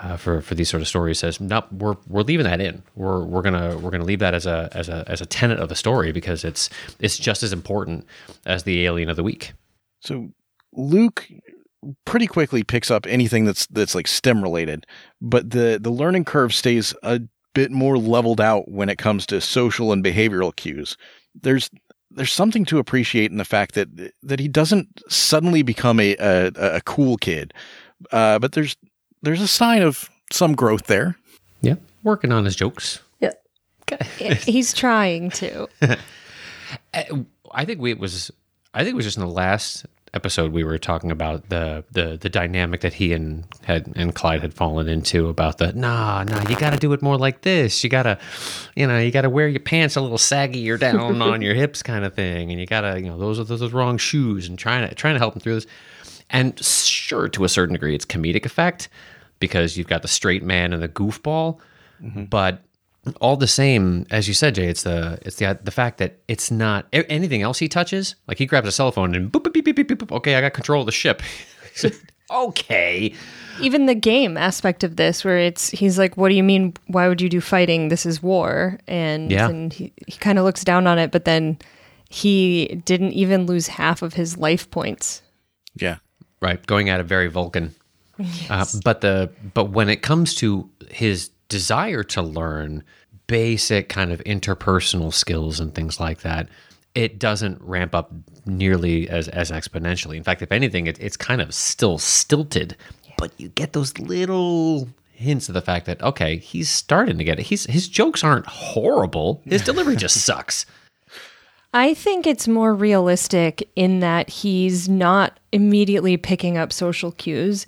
uh, 0.00 0.16
for 0.16 0.40
for 0.40 0.54
these 0.54 0.68
sort 0.68 0.80
of 0.80 0.88
stories 0.88 1.18
says 1.18 1.40
nope 1.40 1.66
we're 1.72 1.96
we're 2.06 2.22
leaving 2.22 2.44
that 2.44 2.60
in. 2.60 2.82
We're 2.94 3.24
we're 3.24 3.42
gonna 3.42 3.76
we're 3.78 3.90
gonna 3.90 4.04
leave 4.04 4.20
that 4.20 4.34
as 4.34 4.46
a 4.46 4.68
as 4.72 4.88
a 4.88 5.04
as 5.06 5.20
a 5.20 5.26
tenet 5.26 5.58
of 5.58 5.68
the 5.68 5.74
story 5.74 6.12
because 6.12 6.44
it's 6.44 6.70
it's 7.00 7.18
just 7.18 7.42
as 7.42 7.52
important 7.52 8.06
as 8.46 8.62
the 8.62 8.84
alien 8.86 9.08
of 9.08 9.16
the 9.16 9.22
week. 9.22 9.52
So 10.00 10.30
luke 10.72 11.28
pretty 12.04 12.26
quickly 12.26 12.62
picks 12.62 12.90
up 12.90 13.06
anything 13.06 13.44
that's 13.44 13.66
that's 13.68 13.94
like 13.94 14.06
stem 14.06 14.42
related 14.42 14.84
but 15.20 15.50
the 15.50 15.78
the 15.80 15.90
learning 15.90 16.24
curve 16.24 16.52
stays 16.52 16.92
a 17.02 17.20
bit 17.54 17.70
more 17.70 17.96
leveled 17.96 18.40
out 18.40 18.70
when 18.70 18.88
it 18.88 18.98
comes 18.98 19.26
to 19.26 19.40
social 19.40 19.92
and 19.92 20.04
behavioral 20.04 20.54
cues. 20.54 20.96
There's 21.34 21.70
there's 22.10 22.32
something 22.32 22.64
to 22.66 22.78
appreciate 22.78 23.30
in 23.30 23.36
the 23.36 23.44
fact 23.44 23.74
that 23.74 23.88
that 24.22 24.38
he 24.40 24.48
doesn't 24.48 25.02
suddenly 25.08 25.62
become 25.62 25.98
a 25.98 26.14
a, 26.18 26.52
a 26.76 26.80
cool 26.82 27.16
kid 27.16 27.52
uh, 28.12 28.38
but 28.38 28.52
there's 28.52 28.76
there's 29.22 29.40
a 29.40 29.48
sign 29.48 29.82
of 29.82 30.10
some 30.30 30.54
growth 30.54 30.86
there. 30.86 31.16
Yeah, 31.60 31.76
working 32.02 32.32
on 32.32 32.44
his 32.44 32.56
jokes. 32.56 33.00
Yeah, 33.20 33.32
he's 34.34 34.72
trying 34.72 35.30
to. 35.32 35.68
Uh, 36.92 37.02
I 37.50 37.64
think 37.64 37.80
we 37.80 37.90
it 37.90 37.98
was. 37.98 38.30
I 38.74 38.80
think 38.80 38.92
it 38.92 38.96
was 38.96 39.06
just 39.06 39.16
in 39.16 39.22
the 39.22 39.32
last 39.32 39.86
episode 40.14 40.52
we 40.52 40.64
were 40.64 40.78
talking 40.78 41.10
about 41.10 41.48
the 41.48 41.84
the 41.92 42.18
the 42.20 42.28
dynamic 42.28 42.80
that 42.80 42.94
he 42.94 43.12
and 43.12 43.44
had 43.64 43.90
and 43.96 44.14
Clyde 44.14 44.40
had 44.40 44.54
fallen 44.54 44.88
into 44.88 45.28
about 45.28 45.58
the 45.58 45.72
nah 45.72 46.24
nah 46.24 46.48
you 46.48 46.56
got 46.56 46.70
to 46.70 46.78
do 46.78 46.92
it 46.92 47.02
more 47.02 47.16
like 47.16 47.42
this 47.42 47.82
you 47.84 47.90
got 47.90 48.04
to 48.04 48.18
you 48.74 48.86
know 48.86 48.98
you 48.98 49.10
got 49.10 49.22
to 49.22 49.30
wear 49.30 49.48
your 49.48 49.60
pants 49.60 49.96
a 49.96 50.00
little 50.00 50.18
saggier 50.18 50.78
down 50.78 51.20
on 51.30 51.42
your 51.42 51.54
hips 51.54 51.82
kind 51.82 52.04
of 52.04 52.14
thing 52.14 52.50
and 52.50 52.60
you 52.60 52.66
got 52.66 52.82
to 52.82 53.00
you 53.00 53.06
know 53.06 53.18
those 53.18 53.38
are 53.38 53.44
those 53.44 53.62
are 53.62 53.68
wrong 53.68 53.98
shoes 53.98 54.48
and 54.48 54.58
trying 54.58 54.88
to 54.88 54.94
trying 54.94 55.14
to 55.14 55.18
help 55.18 55.34
him 55.34 55.40
through 55.40 55.54
this 55.54 55.66
and 56.30 56.62
sure, 56.62 57.28
to 57.28 57.44
a 57.44 57.48
certain 57.48 57.74
degree, 57.74 57.94
it's 57.94 58.04
comedic 58.04 58.44
effect 58.44 58.88
because 59.40 59.76
you've 59.76 59.86
got 59.86 60.02
the 60.02 60.08
straight 60.08 60.42
man 60.42 60.72
and 60.72 60.82
the 60.82 60.88
goofball. 60.88 61.58
Mm-hmm. 62.02 62.24
But 62.24 62.62
all 63.20 63.36
the 63.36 63.46
same, 63.46 64.06
as 64.10 64.28
you 64.28 64.34
said, 64.34 64.54
Jay, 64.54 64.68
it's 64.68 64.82
the 64.82 65.18
it's 65.22 65.36
the 65.36 65.58
the 65.62 65.70
fact 65.70 65.98
that 65.98 66.18
it's 66.28 66.50
not 66.50 66.86
anything 66.92 67.42
else 67.42 67.58
he 67.58 67.68
touches. 67.68 68.14
Like 68.26 68.38
he 68.38 68.46
grabs 68.46 68.68
a 68.68 68.72
cell 68.72 68.92
phone 68.92 69.14
and 69.14 69.32
boop, 69.32 69.42
boop, 69.42 69.52
beep, 69.52 69.64
beep, 69.64 69.88
beep, 69.88 70.12
okay, 70.12 70.34
I 70.34 70.40
got 70.40 70.52
control 70.52 70.80
of 70.80 70.86
the 70.86 70.92
ship. 70.92 71.22
okay. 72.30 73.14
Even 73.60 73.86
the 73.86 73.94
game 73.94 74.36
aspect 74.36 74.84
of 74.84 74.96
this, 74.96 75.24
where 75.24 75.38
it's 75.38 75.70
he's 75.70 75.98
like, 75.98 76.16
"What 76.16 76.28
do 76.28 76.34
you 76.34 76.44
mean? 76.44 76.74
Why 76.86 77.08
would 77.08 77.20
you 77.20 77.28
do 77.28 77.40
fighting? 77.40 77.88
This 77.88 78.06
is 78.06 78.22
war." 78.22 78.78
And 78.86 79.30
yeah. 79.30 79.48
and 79.48 79.72
he, 79.72 79.92
he 80.06 80.18
kind 80.18 80.38
of 80.38 80.44
looks 80.44 80.62
down 80.62 80.86
on 80.86 80.98
it, 80.98 81.10
but 81.10 81.24
then 81.24 81.58
he 82.10 82.80
didn't 82.84 83.12
even 83.12 83.46
lose 83.46 83.66
half 83.66 84.02
of 84.02 84.14
his 84.14 84.36
life 84.36 84.70
points. 84.70 85.22
Yeah 85.74 85.96
right? 86.40 86.64
Going 86.66 86.88
at 86.88 87.00
it 87.00 87.04
very 87.04 87.28
Vulcan. 87.28 87.74
Yes. 88.20 88.74
Uh, 88.74 88.80
but 88.82 89.00
the 89.00 89.30
but 89.54 89.66
when 89.66 89.88
it 89.88 90.02
comes 90.02 90.34
to 90.36 90.68
his 90.90 91.28
desire 91.48 92.02
to 92.02 92.20
learn 92.20 92.82
basic 93.28 93.88
kind 93.88 94.10
of 94.10 94.18
interpersonal 94.24 95.14
skills 95.14 95.60
and 95.60 95.72
things 95.72 96.00
like 96.00 96.22
that, 96.22 96.48
it 96.96 97.20
doesn't 97.20 97.62
ramp 97.62 97.94
up 97.94 98.10
nearly 98.44 99.08
as 99.08 99.28
as 99.28 99.52
exponentially. 99.52 100.16
In 100.16 100.24
fact, 100.24 100.42
if 100.42 100.50
anything, 100.50 100.88
it, 100.88 100.98
it's 100.98 101.16
kind 101.16 101.40
of 101.40 101.54
still 101.54 101.96
stilted. 101.96 102.76
Yeah. 103.04 103.12
But 103.18 103.38
you 103.38 103.50
get 103.50 103.72
those 103.72 103.96
little 104.00 104.88
hints 105.12 105.48
of 105.48 105.54
the 105.54 105.62
fact 105.62 105.86
that 105.86 106.02
okay, 106.02 106.38
he's 106.38 106.68
starting 106.68 107.18
to 107.18 107.24
get 107.24 107.38
it. 107.38 107.46
He's 107.46 107.66
his 107.66 107.86
jokes 107.88 108.24
aren't 108.24 108.46
horrible. 108.46 109.42
His 109.44 109.62
delivery 109.62 109.94
just 110.06 110.24
sucks. 110.24 110.66
I 111.74 111.94
think 111.94 112.26
it's 112.26 112.48
more 112.48 112.74
realistic 112.74 113.68
in 113.76 114.00
that 114.00 114.30
he's 114.30 114.88
not 114.88 115.38
immediately 115.52 116.16
picking 116.16 116.56
up 116.56 116.72
social 116.72 117.12
cues. 117.12 117.66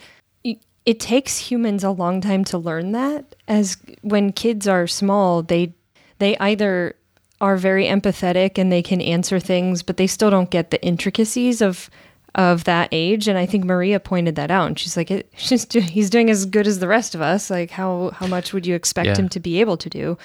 It 0.87 0.99
takes 0.99 1.37
humans 1.37 1.85
a 1.85 1.91
long 1.91 2.21
time 2.21 2.43
to 2.45 2.59
learn 2.59 2.93
that. 2.93 3.37
As 3.47 3.77
when 4.01 4.33
kids 4.33 4.67
are 4.67 4.87
small, 4.87 5.43
they 5.43 5.75
they 6.19 6.37
either 6.39 6.97
are 7.41 7.57
very 7.57 7.85
empathetic 7.85 8.59
and 8.59 8.73
they 8.73 8.83
can 8.83 9.01
answer 9.01 9.39
things, 9.39 9.83
but 9.83 9.97
they 9.99 10.07
still 10.07 10.31
don't 10.31 10.51
get 10.51 10.71
the 10.71 10.83
intricacies 10.83 11.61
of 11.61 11.91
of 12.35 12.65
that 12.65 12.89
age. 12.93 13.29
And 13.29 13.37
I 13.37 13.45
think 13.45 13.65
Maria 13.65 14.01
pointed 14.01 14.37
that 14.37 14.51
out. 14.51 14.69
And 14.69 14.79
she's 14.79 14.97
like, 14.97 15.11
it, 15.11 15.31
she's 15.37 15.65
do, 15.65 15.81
he's 15.81 16.11
doing 16.11 16.31
as 16.31 16.47
good 16.47 16.67
as 16.67 16.79
the 16.79 16.89
rest 16.89 17.15
of 17.15 17.21
us. 17.21 17.51
Like, 17.51 17.71
how 17.71 18.11
how 18.15 18.27
much 18.27 18.53
would 18.55 18.67
you 18.67 18.75
expect 18.75 19.09
yeah. 19.09 19.17
him 19.17 19.29
to 19.29 19.41
be 19.41 19.61
able 19.61 19.77
to 19.77 19.91
do? 19.91 20.19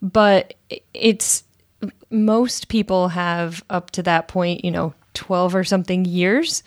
But 0.00 0.54
it's 0.94 1.42
most 2.10 2.68
people 2.68 3.08
have 3.08 3.64
up 3.70 3.90
to 3.92 4.02
that 4.02 4.28
point, 4.28 4.64
you 4.64 4.70
know, 4.70 4.94
12 5.14 5.54
or 5.54 5.64
something 5.64 6.04
years. 6.04 6.62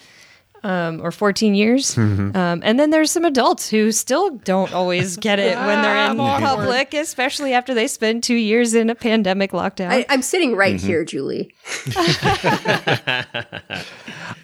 Um, 0.63 1.01
or 1.01 1.11
14 1.11 1.55
years. 1.55 1.97
Um, 1.97 2.35
and 2.35 2.79
then 2.79 2.91
there's 2.91 3.09
some 3.09 3.25
adults 3.25 3.67
who 3.67 3.91
still 3.91 4.29
don't 4.29 4.71
always 4.75 5.17
get 5.17 5.39
it 5.39 5.57
when 5.57 5.81
they're 5.81 6.11
in 6.11 6.17
public, 6.17 6.93
especially 6.93 7.51
after 7.53 7.73
they 7.73 7.87
spend 7.87 8.21
two 8.21 8.35
years 8.35 8.75
in 8.75 8.91
a 8.91 8.93
pandemic 8.93 9.53
lockdown. 9.53 9.89
I, 9.89 10.05
I'm 10.07 10.21
sitting 10.21 10.55
right 10.55 10.79
here, 10.79 11.03
Julie. 11.03 11.55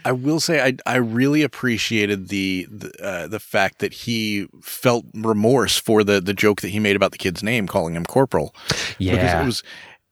I 0.07 0.11
will 0.11 0.39
say 0.39 0.59
I 0.59 0.73
I 0.87 0.95
really 0.95 1.43
appreciated 1.43 2.29
the 2.29 2.65
the, 2.71 2.91
uh, 2.99 3.27
the 3.27 3.39
fact 3.39 3.77
that 3.79 3.93
he 3.93 4.47
felt 4.59 5.05
remorse 5.13 5.77
for 5.77 6.03
the 6.03 6.19
the 6.19 6.33
joke 6.33 6.61
that 6.61 6.69
he 6.69 6.79
made 6.79 6.95
about 6.95 7.11
the 7.11 7.19
kid's 7.19 7.43
name, 7.43 7.67
calling 7.67 7.95
him 7.95 8.05
Corporal. 8.05 8.55
Yeah, 8.97 9.11
because 9.11 9.33
it 9.33 9.45
was 9.45 9.63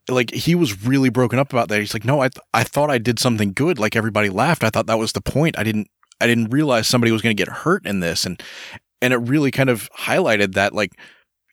like 0.10 0.32
he 0.32 0.56
was 0.56 0.84
really 0.86 1.10
broken 1.10 1.40
up 1.40 1.52
about 1.52 1.70
that. 1.70 1.80
He's 1.80 1.94
like, 1.94 2.06
no, 2.06 2.22
I 2.22 2.30
th- 2.30 2.44
I 2.54 2.64
thought 2.64 2.90
I 2.90 2.98
did 2.98 3.20
something 3.20 3.54
good. 3.54 3.80
Like 3.80 3.96
everybody 3.96 4.30
laughed. 4.30 4.64
I 4.64 4.70
thought 4.70 4.88
that 4.88 5.00
was 5.00 5.14
the 5.14 5.22
point. 5.22 5.58
I 5.58 5.64
didn't 5.64 5.88
I 6.22 6.28
didn't 6.28 6.52
realize 6.52 6.88
somebody 6.88 7.12
was 7.12 7.22
going 7.22 7.36
to 7.36 7.42
get 7.44 7.52
hurt 7.52 7.86
in 7.86 8.00
this, 8.00 8.26
and 8.26 8.42
and 9.02 9.14
it 9.14 9.18
really 9.18 9.52
kind 9.52 9.70
of 9.70 9.90
highlighted 10.00 10.54
that 10.54 10.74
like. 10.74 10.92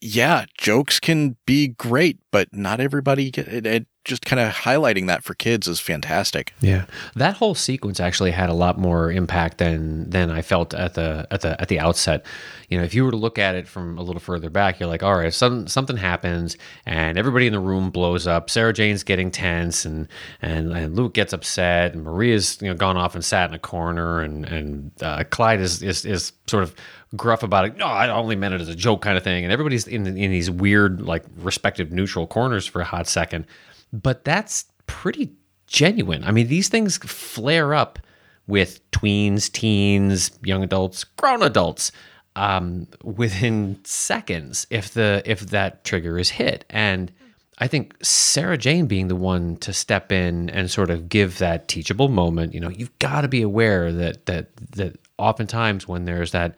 Yeah, 0.05 0.47
jokes 0.59 0.99
can 0.99 1.37
be 1.47 1.69
great, 1.69 2.19
but 2.33 2.49
not 2.53 2.81
everybody 2.81 3.31
get 3.31 3.47
it. 3.47 3.65
it 3.65 3.87
just 4.05 4.25
kind 4.25 4.41
of 4.41 4.53
highlighting 4.53 5.07
that 5.07 5.23
for 5.23 5.35
kids 5.35 5.69
is 5.69 5.81
fantastic. 5.81 6.55
Yeah, 6.61 6.87
that 7.15 7.37
whole 7.37 7.55
sequence 7.55 8.01
actually 8.01 8.33
had 8.33 8.51
a 8.51 8.55
lot 8.55 8.79
more 8.79 9.11
impact 9.11 9.59
than 9.59 10.11
than 10.11 10.31
I 10.31 10.43
felt 10.43 10.75
at 10.75 10.95
the 10.95 11.27
at 11.31 11.43
the 11.43 11.61
at 11.61 11.69
the 11.69 11.79
outset. 11.79 12.25
You 12.69 12.79
know, 12.79 12.85
if 12.85 12.95
you 12.95 13.05
were 13.05 13.11
to 13.11 13.17
look 13.17 13.39
at 13.39 13.55
it 13.55 13.69
from 13.69 13.99
a 13.99 14.03
little 14.03 14.21
further 14.21 14.49
back, 14.49 14.81
you're 14.81 14.89
like, 14.89 15.03
all 15.03 15.15
right, 15.15 15.33
some, 15.33 15.67
something 15.67 15.99
happens 15.99 16.57
and 16.87 17.19
everybody 17.19 17.47
in 17.47 17.53
the 17.53 17.61
room 17.61 17.91
blows 17.91 18.27
up. 18.27 18.49
Sarah 18.49 18.73
Jane's 18.73 19.03
getting 19.03 19.31
tense, 19.31 19.85
and 19.85 20.09
and, 20.41 20.73
and 20.73 20.97
Luke 20.97 21.15
gets 21.15 21.33
upset, 21.33 21.95
and 21.95 22.05
Maria's 22.05 22.59
you 22.61 22.69
know 22.69 22.75
gone 22.75 22.97
off 22.97 23.15
and 23.15 23.25
sat 23.25 23.51
in 23.51 23.55
a 23.55 23.59
corner, 23.59 24.21
and 24.21 24.45
and 24.47 24.91
uh, 25.03 25.25
Clyde 25.31 25.61
is, 25.61 25.83
is 25.83 26.05
is 26.05 26.33
sort 26.47 26.63
of 26.63 26.75
gruff 27.17 27.43
about 27.43 27.67
it. 27.67 27.77
No, 27.77 27.87
I 27.87 28.09
only 28.09 28.37
meant 28.37 28.55
it 28.55 28.61
as 28.61 28.69
a 28.69 28.75
joke, 28.75 29.03
kind 29.03 29.17
of 29.17 29.25
thing. 29.25 29.45
And 29.45 29.53
everybody's 29.53 29.87
in 29.87 30.07
in 30.07 30.31
these 30.31 30.51
weird 30.51 31.03
like 31.03 31.25
respective 31.39 31.93
neutral 31.93 32.27
corners 32.27 32.67
for 32.67 32.81
a 32.81 32.85
hot 32.85 33.07
second. 33.07 33.47
But 33.93 34.25
that's 34.25 34.67
pretty 34.87 35.33
genuine. 35.67 36.25
I 36.25 36.31
mean, 36.31 36.49
these 36.49 36.69
things 36.69 36.97
flare 36.99 37.75
up 37.75 37.99
with 38.47 38.91
tweens, 38.91 39.51
teens, 39.51 40.31
young 40.43 40.63
adults, 40.63 41.05
grown 41.05 41.43
adults 41.43 41.93
um, 42.37 42.87
within 43.03 43.79
seconds 43.85 44.67
if 44.71 44.93
the 44.93 45.23
if 45.25 45.41
that 45.41 45.85
trigger 45.85 46.19
is 46.19 46.31
hit. 46.31 46.65
And 46.71 47.13
I 47.59 47.69
think 47.69 47.95
Sarah 48.03 48.59
Jane 48.59 48.87
being 48.87 49.09
the 49.09 49.17
one 49.17 49.57
to 49.59 49.73
step 49.73 50.11
in 50.11 50.51
and 50.51 50.71
sort 50.71 50.91
of 50.91 51.09
give 51.09 51.39
that 51.39 51.69
teachable 51.69 52.09
moment, 52.09 52.55
you 52.55 52.61
know, 52.61 52.71
you've 52.71 52.99
got 52.99 53.21
to 53.21 53.29
be 53.29 53.43
aware 53.43 53.93
that 53.93 54.27
that 54.27 54.57
that 54.73 54.99
oftentimes 55.19 55.87
when 55.87 56.05
there's 56.05 56.33
that 56.33 56.57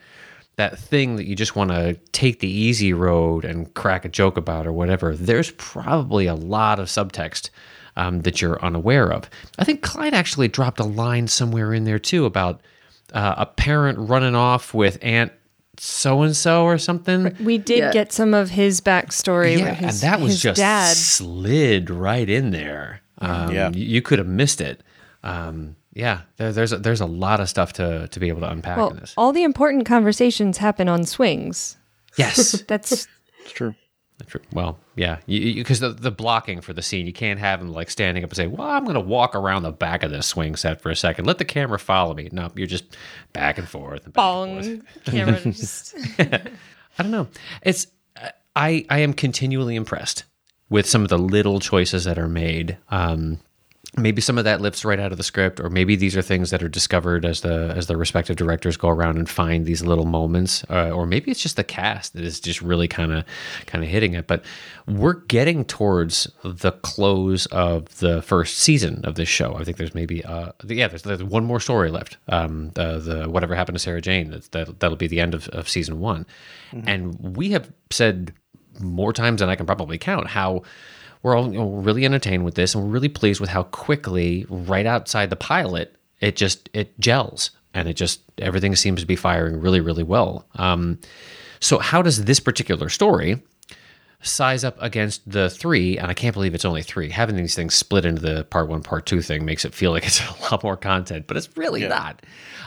that 0.56 0.78
thing 0.78 1.16
that 1.16 1.24
you 1.26 1.34
just 1.34 1.56
want 1.56 1.70
to 1.70 1.94
take 2.12 2.40
the 2.40 2.48
easy 2.48 2.92
road 2.92 3.44
and 3.44 3.72
crack 3.74 4.04
a 4.04 4.08
joke 4.08 4.36
about 4.36 4.66
or 4.66 4.72
whatever, 4.72 5.16
there's 5.16 5.50
probably 5.52 6.26
a 6.26 6.34
lot 6.34 6.78
of 6.78 6.86
subtext 6.88 7.50
um, 7.96 8.20
that 8.22 8.40
you're 8.40 8.62
unaware 8.64 9.12
of. 9.12 9.28
I 9.58 9.64
think 9.64 9.82
Clyde 9.82 10.14
actually 10.14 10.48
dropped 10.48 10.80
a 10.80 10.84
line 10.84 11.26
somewhere 11.28 11.72
in 11.74 11.84
there 11.84 11.98
too 11.98 12.24
about 12.24 12.60
uh, 13.12 13.34
a 13.38 13.46
parent 13.46 13.98
running 13.98 14.34
off 14.34 14.74
with 14.74 14.98
Aunt 15.02 15.32
so 15.76 16.22
and 16.22 16.36
so 16.36 16.64
or 16.64 16.78
something. 16.78 17.34
we 17.40 17.58
did 17.58 17.78
Yeah. 17.78 17.92
get 17.92 18.12
some 18.12 18.32
of 18.32 18.50
his 18.50 18.80
backstory. 18.80 19.58
Yeah, 19.58 19.64
where 19.64 19.74
his, 19.74 20.02
and 20.02 20.12
that 20.12 20.20
was 20.20 20.40
just 20.40 20.58
dad. 20.58 20.96
slid 20.96 21.90
right 21.90 22.28
in 22.28 22.50
there. 22.52 23.00
Um, 23.18 23.52
Yeah. 23.52 23.70
you, 23.72 23.84
you 23.84 24.02
could 24.02 24.18
have 24.20 24.28
missed 24.28 24.60
it. 24.60 24.82
Um, 25.24 25.74
yeah, 25.94 26.22
there, 26.36 26.52
there's 26.52 26.72
a, 26.72 26.78
there's 26.78 27.00
a 27.00 27.06
lot 27.06 27.40
of 27.40 27.48
stuff 27.48 27.72
to 27.74 28.08
to 28.08 28.20
be 28.20 28.28
able 28.28 28.40
to 28.40 28.50
unpack 28.50 28.76
Well, 28.76 28.90
in 28.90 28.96
this. 28.96 29.14
all 29.16 29.32
the 29.32 29.42
important 29.44 29.86
conversations 29.86 30.58
happen 30.58 30.88
on 30.88 31.04
swings. 31.04 31.76
Yes, 32.16 32.62
That's 32.68 32.92
It's 32.92 33.52
true. 33.52 33.74
True. 34.28 34.40
Well, 34.52 34.78
yeah, 34.94 35.18
because 35.26 35.80
the, 35.80 35.90
the 35.90 36.12
blocking 36.12 36.60
for 36.60 36.72
the 36.72 36.80
scene, 36.82 37.04
you 37.04 37.12
can't 37.12 37.38
have 37.40 37.60
him 37.60 37.72
like 37.72 37.90
standing 37.90 38.22
up 38.22 38.30
and 38.30 38.36
say, 38.36 38.46
"Well, 38.46 38.66
I'm 38.66 38.84
going 38.84 38.94
to 38.94 39.00
walk 39.00 39.34
around 39.34 39.64
the 39.64 39.72
back 39.72 40.02
of 40.04 40.10
this 40.12 40.26
swing 40.26 40.54
set 40.54 40.80
for 40.80 40.88
a 40.90 40.96
second. 40.96 41.26
Let 41.26 41.38
the 41.38 41.44
camera 41.44 41.78
follow 41.80 42.14
me." 42.14 42.28
No, 42.32 42.50
you're 42.54 42.68
just 42.68 42.96
back 43.32 43.58
and 43.58 43.68
forth. 43.68 44.04
And 44.04 44.14
back 44.14 44.24
and 44.24 44.64
forth. 44.84 45.04
bong. 45.04 45.14
Camera 45.16 45.40
just 45.42 45.94
I 46.20 47.02
don't 47.02 47.10
know. 47.10 47.26
It's 47.62 47.88
I 48.54 48.86
I 48.88 49.00
am 49.00 49.12
continually 49.14 49.74
impressed 49.74 50.24
with 50.70 50.88
some 50.88 51.02
of 51.02 51.08
the 51.08 51.18
little 51.18 51.58
choices 51.58 52.04
that 52.04 52.16
are 52.18 52.28
made. 52.28 52.78
Um, 52.90 53.40
maybe 53.96 54.20
some 54.20 54.38
of 54.38 54.44
that 54.44 54.60
lifts 54.60 54.84
right 54.84 54.98
out 54.98 55.12
of 55.12 55.18
the 55.18 55.24
script, 55.24 55.60
or 55.60 55.70
maybe 55.70 55.96
these 55.96 56.16
are 56.16 56.22
things 56.22 56.50
that 56.50 56.62
are 56.62 56.68
discovered 56.68 57.24
as 57.24 57.40
the 57.40 57.72
as 57.76 57.86
the 57.86 57.96
respective 57.96 58.36
directors 58.36 58.76
go 58.76 58.88
around 58.88 59.18
and 59.18 59.28
find 59.28 59.66
these 59.66 59.82
little 59.82 60.04
moments, 60.04 60.64
uh, 60.70 60.90
or 60.90 61.06
maybe 61.06 61.30
it's 61.30 61.42
just 61.42 61.56
the 61.56 61.64
cast 61.64 62.14
that 62.14 62.24
is 62.24 62.40
just 62.40 62.60
really 62.62 62.88
kind 62.88 63.12
of 63.12 63.24
kind 63.66 63.84
of 63.84 63.90
hitting 63.90 64.14
it. 64.14 64.26
But 64.26 64.44
we're 64.86 65.14
getting 65.14 65.64
towards 65.64 66.30
the 66.42 66.72
close 66.72 67.46
of 67.46 67.98
the 67.98 68.22
first 68.22 68.58
season 68.58 69.04
of 69.04 69.14
this 69.14 69.28
show. 69.28 69.54
I 69.54 69.64
think 69.64 69.76
there's 69.76 69.94
maybe 69.94 70.24
uh 70.24 70.52
yeah 70.66 70.88
there's, 70.88 71.02
there's 71.02 71.22
one 71.22 71.44
more 71.44 71.60
story 71.60 71.90
left. 71.90 72.16
Um, 72.28 72.70
the 72.74 72.98
the 72.98 73.30
whatever 73.30 73.54
happened 73.54 73.76
to 73.76 73.80
Sarah 73.82 74.00
Jane 74.00 74.30
that 74.30 74.78
that'll 74.78 74.96
be 74.96 75.06
the 75.06 75.20
end 75.20 75.34
of, 75.34 75.48
of 75.48 75.68
season 75.68 76.00
one, 76.00 76.26
and 76.86 77.36
we 77.36 77.50
have 77.50 77.70
said 77.90 78.32
more 78.80 79.12
times 79.12 79.40
than 79.40 79.48
I 79.48 79.56
can 79.56 79.66
probably 79.66 79.98
count 79.98 80.26
how 80.26 80.62
we're 81.24 81.34
all 81.36 81.50
you 81.50 81.58
know, 81.58 81.70
really 81.70 82.04
entertained 82.04 82.44
with 82.44 82.54
this 82.54 82.74
and 82.74 82.84
we're 82.84 82.90
really 82.90 83.08
pleased 83.08 83.40
with 83.40 83.50
how 83.50 83.64
quickly 83.64 84.46
right 84.48 84.86
outside 84.86 85.30
the 85.30 85.36
pilot 85.36 85.96
it 86.20 86.36
just 86.36 86.70
it 86.72 86.98
gels 87.00 87.50
and 87.72 87.88
it 87.88 87.94
just 87.94 88.20
everything 88.38 88.76
seems 88.76 89.00
to 89.00 89.06
be 89.06 89.16
firing 89.16 89.60
really 89.60 89.80
really 89.80 90.04
well. 90.04 90.46
Um, 90.54 91.00
so 91.58 91.78
how 91.78 92.02
does 92.02 92.26
this 92.26 92.38
particular 92.38 92.88
story 92.88 93.42
size 94.22 94.64
up 94.64 94.76
against 94.80 95.28
the 95.30 95.50
three 95.50 95.98
and 95.98 96.06
i 96.06 96.14
can't 96.14 96.32
believe 96.32 96.54
it's 96.54 96.64
only 96.64 96.82
three. 96.82 97.10
Having 97.10 97.36
these 97.36 97.54
things 97.54 97.74
split 97.74 98.04
into 98.04 98.22
the 98.22 98.44
part 98.44 98.68
one 98.68 98.82
part 98.82 99.06
two 99.06 99.20
thing 99.20 99.44
makes 99.44 99.64
it 99.64 99.74
feel 99.74 99.90
like 99.90 100.04
it's 100.06 100.20
a 100.20 100.42
lot 100.42 100.62
more 100.62 100.76
content 100.76 101.26
but 101.26 101.36
it's 101.36 101.56
really 101.56 101.86
not. 101.88 102.22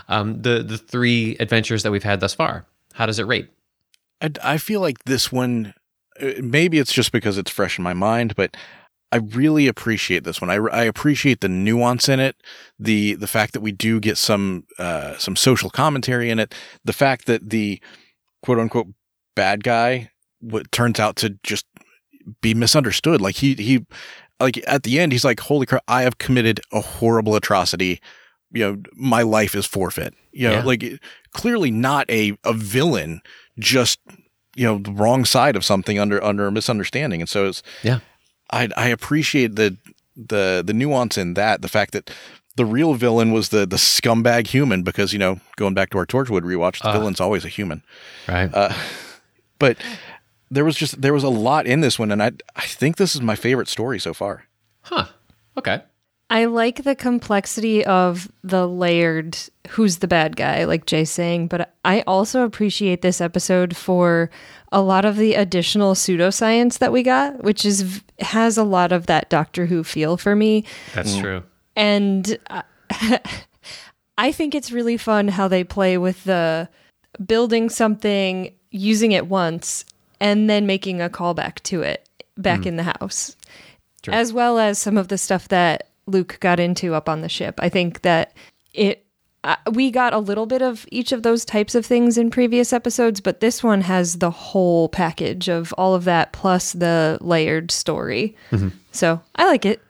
Um, 0.10 0.42
the 0.42 0.64
the 0.64 0.78
three 0.78 1.38
adventures 1.40 1.84
that 1.84 1.92
we've 1.92 2.04
had 2.04 2.20
thus 2.20 2.34
far 2.34 2.66
how 2.94 3.06
does 3.06 3.20
it 3.20 3.28
rate? 3.28 3.50
I, 4.22 4.32
I 4.44 4.58
feel 4.58 4.82
like 4.82 5.04
this 5.04 5.32
one, 5.32 5.76
maybe 6.42 6.80
it's 6.80 6.94
just 6.94 7.12
because 7.12 7.38
it's 7.38 7.52
fresh 7.52 7.78
in 7.78 7.84
my 7.84 7.94
mind, 7.94 8.36
but 8.36 8.56
I 9.12 9.18
really 9.18 9.68
appreciate 9.68 10.24
this 10.26 10.42
one. 10.42 10.50
I, 10.50 10.56
I 10.56 10.84
appreciate 10.84 11.40
the 11.42 11.48
nuance 11.50 12.10
in 12.10 12.20
it, 12.20 12.36
the 12.78 13.14
the 13.16 13.28
fact 13.28 13.54
that 13.54 13.62
we 13.62 13.72
do 13.72 14.00
get 14.00 14.18
some 14.18 14.66
uh, 14.80 15.18
some 15.18 15.36
social 15.36 15.70
commentary 15.70 16.30
in 16.30 16.40
it, 16.40 16.54
the 16.84 16.94
fact 16.94 17.26
that 17.28 17.50
the 17.50 17.82
quote 18.44 18.60
unquote 18.60 18.88
bad 19.36 19.64
guy 19.64 20.10
what 20.40 20.72
turns 20.72 21.00
out 21.00 21.16
to 21.18 21.38
just 21.44 21.66
be 22.42 22.54
misunderstood. 22.54 23.22
Like 23.22 23.36
he 23.38 23.54
he 23.56 23.86
like 24.40 24.62
at 24.68 24.84
the 24.84 25.00
end 25.00 25.14
he's 25.14 25.24
like, 25.26 25.40
"Holy 25.40 25.66
crap! 25.66 25.84
I 25.88 26.02
have 26.04 26.18
committed 26.18 26.60
a 26.74 26.82
horrible 26.82 27.36
atrocity." 27.36 28.02
You 28.52 28.64
know, 28.64 28.82
my 28.96 29.22
life 29.24 29.56
is 29.56 29.66
forfeit. 29.66 30.14
You 30.32 30.48
know, 30.50 30.54
Yeah. 30.56 30.64
like 30.64 31.00
clearly 31.32 31.72
not 31.72 32.10
a 32.10 32.38
a 32.44 32.54
villain, 32.54 33.22
just 33.58 34.00
you 34.58 34.66
know 34.66 34.80
the 34.80 34.92
wrong 34.92 35.24
side 35.24 35.56
of 35.56 35.64
something 35.64 36.00
under 36.00 36.22
under 36.24 36.48
a 36.48 36.52
misunderstanding. 36.52 37.22
And 37.22 37.30
so 37.30 37.48
it's 37.48 37.64
yeah 37.84 38.00
I 38.52 38.70
I 38.76 38.88
appreciate 38.88 39.56
the 39.56 39.78
the 40.16 40.64
the 40.66 40.74
nuance 40.74 41.18
in 41.18 41.36
that, 41.36 41.62
the 41.62 41.68
fact 41.68 41.94
that 41.94 42.10
the 42.56 42.66
real 42.66 42.96
villain 42.96 43.32
was 43.32 43.50
the 43.50 43.66
the 43.66 43.78
scumbag 43.78 44.48
human 44.48 44.84
because 44.84 45.14
you 45.14 45.20
know 45.20 45.40
going 45.56 45.74
back 45.74 45.92
to 45.92 45.98
our 45.98 46.06
Torchwood 46.06 46.42
rewatch, 46.42 46.82
the 46.82 46.90
uh-huh. 46.90 47.00
villain's 47.00 47.22
always 47.22 47.46
a 47.46 47.50
human. 47.50 47.84
right 48.28 48.54
uh, 48.54 48.74
But 49.60 49.78
there 50.52 50.66
was 50.66 50.76
just 50.76 51.02
there 51.02 51.14
was 51.14 51.24
a 51.24 51.30
lot 51.30 51.68
in 51.68 51.82
this 51.82 52.00
one, 52.00 52.12
and 52.12 52.22
I 52.22 52.32
I 52.56 52.66
think 52.66 52.98
this 52.98 53.16
is 53.16 53.22
my 53.22 53.36
favorite 53.36 53.68
story 53.68 54.00
so 54.00 54.14
far. 54.14 54.46
huh 54.82 55.06
okay 55.58 55.82
I 56.30 56.46
like 56.46 56.84
the 56.84 56.96
complexity 56.96 57.86
of 57.86 58.30
the 58.44 58.68
layered 58.68 59.38
who's 59.70 59.98
the 59.98 60.08
bad 60.08 60.36
guy, 60.36 60.66
like 60.66 60.86
Jay's 60.86 61.10
saying, 61.10 61.48
but 61.48 61.74
I 61.86 62.02
also 62.02 62.44
appreciate 62.44 63.02
this 63.02 63.22
episode 63.22 63.78
for 63.78 64.30
a 64.72 64.82
lot 64.82 65.06
of 65.06 65.16
the 65.16 65.36
additional 65.36 65.94
pseudoscience 65.94 66.80
that 66.80 66.92
we 66.92 67.02
got, 67.02 67.44
which 67.44 67.64
is 67.64 68.02
has 68.20 68.58
a 68.58 68.64
lot 68.64 68.92
of 68.92 69.06
that 69.06 69.30
Doctor 69.30 69.68
Who 69.68 69.84
feel 69.86 70.18
for 70.18 70.36
me. 70.36 70.66
that's 70.94 71.18
true 71.18 71.44
And 71.78 72.38
uh, 72.50 72.64
I 74.18 74.32
think 74.32 74.54
it's 74.54 74.72
really 74.72 74.98
fun 74.98 75.30
how 75.30 75.48
they 75.48 75.64
play 75.64 75.98
with 75.98 76.24
the 76.26 76.68
building 77.26 77.70
something, 77.70 78.54
using 78.72 79.14
it 79.14 79.28
once, 79.28 79.86
and 80.20 80.50
then 80.50 80.66
making 80.66 81.02
a 81.02 81.10
callback 81.10 81.56
to 81.64 81.84
it 81.84 82.08
back 82.38 82.66
in 82.66 82.76
the 82.76 82.84
house. 83.00 83.36
As 84.10 84.32
well 84.32 84.58
as 84.58 84.80
some 84.80 84.98
of 84.98 85.10
the 85.10 85.18
stuff 85.18 85.48
that 85.50 85.87
Luke 86.08 86.38
got 86.40 86.60
into 86.60 86.94
up 86.96 87.08
on 87.08 87.22
the 87.22 87.30
ship. 87.30 87.60
I 87.60 87.70
think 87.70 88.02
that 88.02 88.34
it 88.74 89.06
uh, 89.44 89.56
we 89.72 89.92
got 89.92 90.14
a 90.14 90.20
little 90.20 90.46
bit 90.46 90.62
of 90.62 90.86
each 90.92 91.12
of 91.12 91.24
those 91.24 91.46
types 91.46 91.76
of 91.76 91.86
things 91.86 92.18
in 92.18 92.30
previous 92.30 92.74
episodes, 92.74 93.22
but 93.22 93.40
this 93.40 93.64
one 93.64 93.82
has 93.82 94.18
the 94.18 94.32
whole 94.32 94.90
package 94.90 95.48
of 95.48 95.74
all 95.78 95.94
of 95.96 96.04
that 96.04 96.34
plus 96.34 96.74
the 96.74 97.18
layered 97.22 97.72
story. 97.72 98.36
So 98.92 99.22
I 99.36 99.46
like 99.46 99.66
it. 99.66 99.82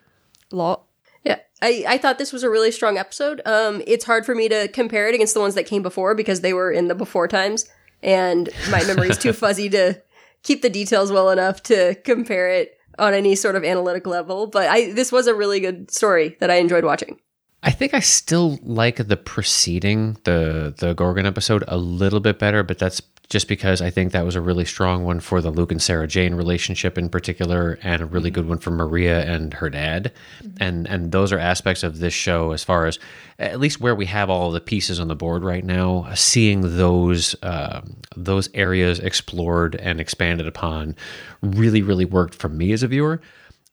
A 0.51 0.55
lot. 0.55 0.83
Yeah, 1.23 1.39
I, 1.61 1.85
I 1.87 1.97
thought 1.97 2.19
this 2.19 2.31
was 2.31 2.43
a 2.43 2.49
really 2.49 2.71
strong 2.71 2.97
episode. 2.97 3.41
Um, 3.45 3.81
it's 3.87 4.05
hard 4.05 4.25
for 4.25 4.35
me 4.35 4.47
to 4.49 4.67
compare 4.67 5.07
it 5.07 5.15
against 5.15 5.33
the 5.33 5.39
ones 5.39 5.55
that 5.55 5.65
came 5.65 5.81
before 5.81 6.13
because 6.13 6.41
they 6.41 6.53
were 6.53 6.71
in 6.71 6.87
the 6.87 6.95
before 6.95 7.27
times, 7.27 7.67
and 8.03 8.49
my 8.69 8.83
memory 8.83 9.09
is 9.09 9.17
too 9.17 9.33
fuzzy 9.33 9.69
to 9.69 10.01
keep 10.43 10.61
the 10.61 10.69
details 10.69 11.11
well 11.11 11.29
enough 11.29 11.63
to 11.63 11.95
compare 12.03 12.49
it 12.49 12.76
on 12.99 13.13
any 13.13 13.35
sort 13.35 13.55
of 13.55 13.63
analytic 13.63 14.07
level. 14.07 14.47
But 14.47 14.67
I 14.69 14.91
this 14.91 15.11
was 15.11 15.27
a 15.27 15.35
really 15.35 15.59
good 15.59 15.91
story 15.91 16.37
that 16.39 16.49
I 16.51 16.55
enjoyed 16.55 16.83
watching. 16.83 17.19
I 17.63 17.71
think 17.71 17.93
I 17.93 17.99
still 17.99 18.59
like 18.61 19.07
the 19.07 19.17
preceding 19.17 20.17
the 20.23 20.73
the 20.77 20.93
Gorgon 20.93 21.25
episode 21.25 21.63
a 21.67 21.77
little 21.77 22.19
bit 22.19 22.39
better, 22.39 22.63
but 22.63 22.77
that's 22.77 23.01
just 23.29 23.49
because 23.49 23.81
I 23.81 23.89
think 23.89 24.13
that 24.13 24.23
was 24.23 24.35
a 24.35 24.41
really 24.41 24.63
strong 24.63 25.03
one 25.03 25.19
for 25.19 25.41
the 25.41 25.51
Luke 25.51 25.71
and 25.71 25.81
Sarah 25.81 26.07
Jane 26.07 26.35
relationship 26.35 26.97
in 26.97 27.09
particular, 27.09 27.77
and 27.83 28.01
a 28.01 28.05
really 28.05 28.29
mm-hmm. 28.29 28.35
good 28.35 28.47
one 28.47 28.57
for 28.59 28.71
Maria 28.71 29.25
and 29.25 29.53
her 29.55 29.69
dad, 29.69 30.13
mm-hmm. 30.41 30.63
and 30.63 30.87
and 30.87 31.11
those 31.11 31.33
are 31.33 31.39
aspects 31.39 31.83
of 31.83 31.99
this 31.99 32.13
show 32.13 32.51
as 32.51 32.63
far 32.63 32.85
as 32.85 32.99
at 33.39 33.59
least 33.59 33.81
where 33.81 33.95
we 33.95 34.05
have 34.05 34.29
all 34.29 34.51
the 34.51 34.61
pieces 34.61 34.99
on 34.99 35.07
the 35.07 35.15
board 35.15 35.43
right 35.43 35.65
now. 35.65 36.05
Uh, 36.07 36.15
seeing 36.15 36.77
those 36.77 37.35
um, 37.41 37.97
those 38.15 38.49
areas 38.53 38.99
explored 38.99 39.75
and 39.75 39.99
expanded 39.99 40.47
upon 40.47 40.95
really 41.41 41.81
really 41.81 42.05
worked 42.05 42.35
for 42.35 42.49
me 42.49 42.71
as 42.71 42.83
a 42.83 42.87
viewer. 42.87 43.19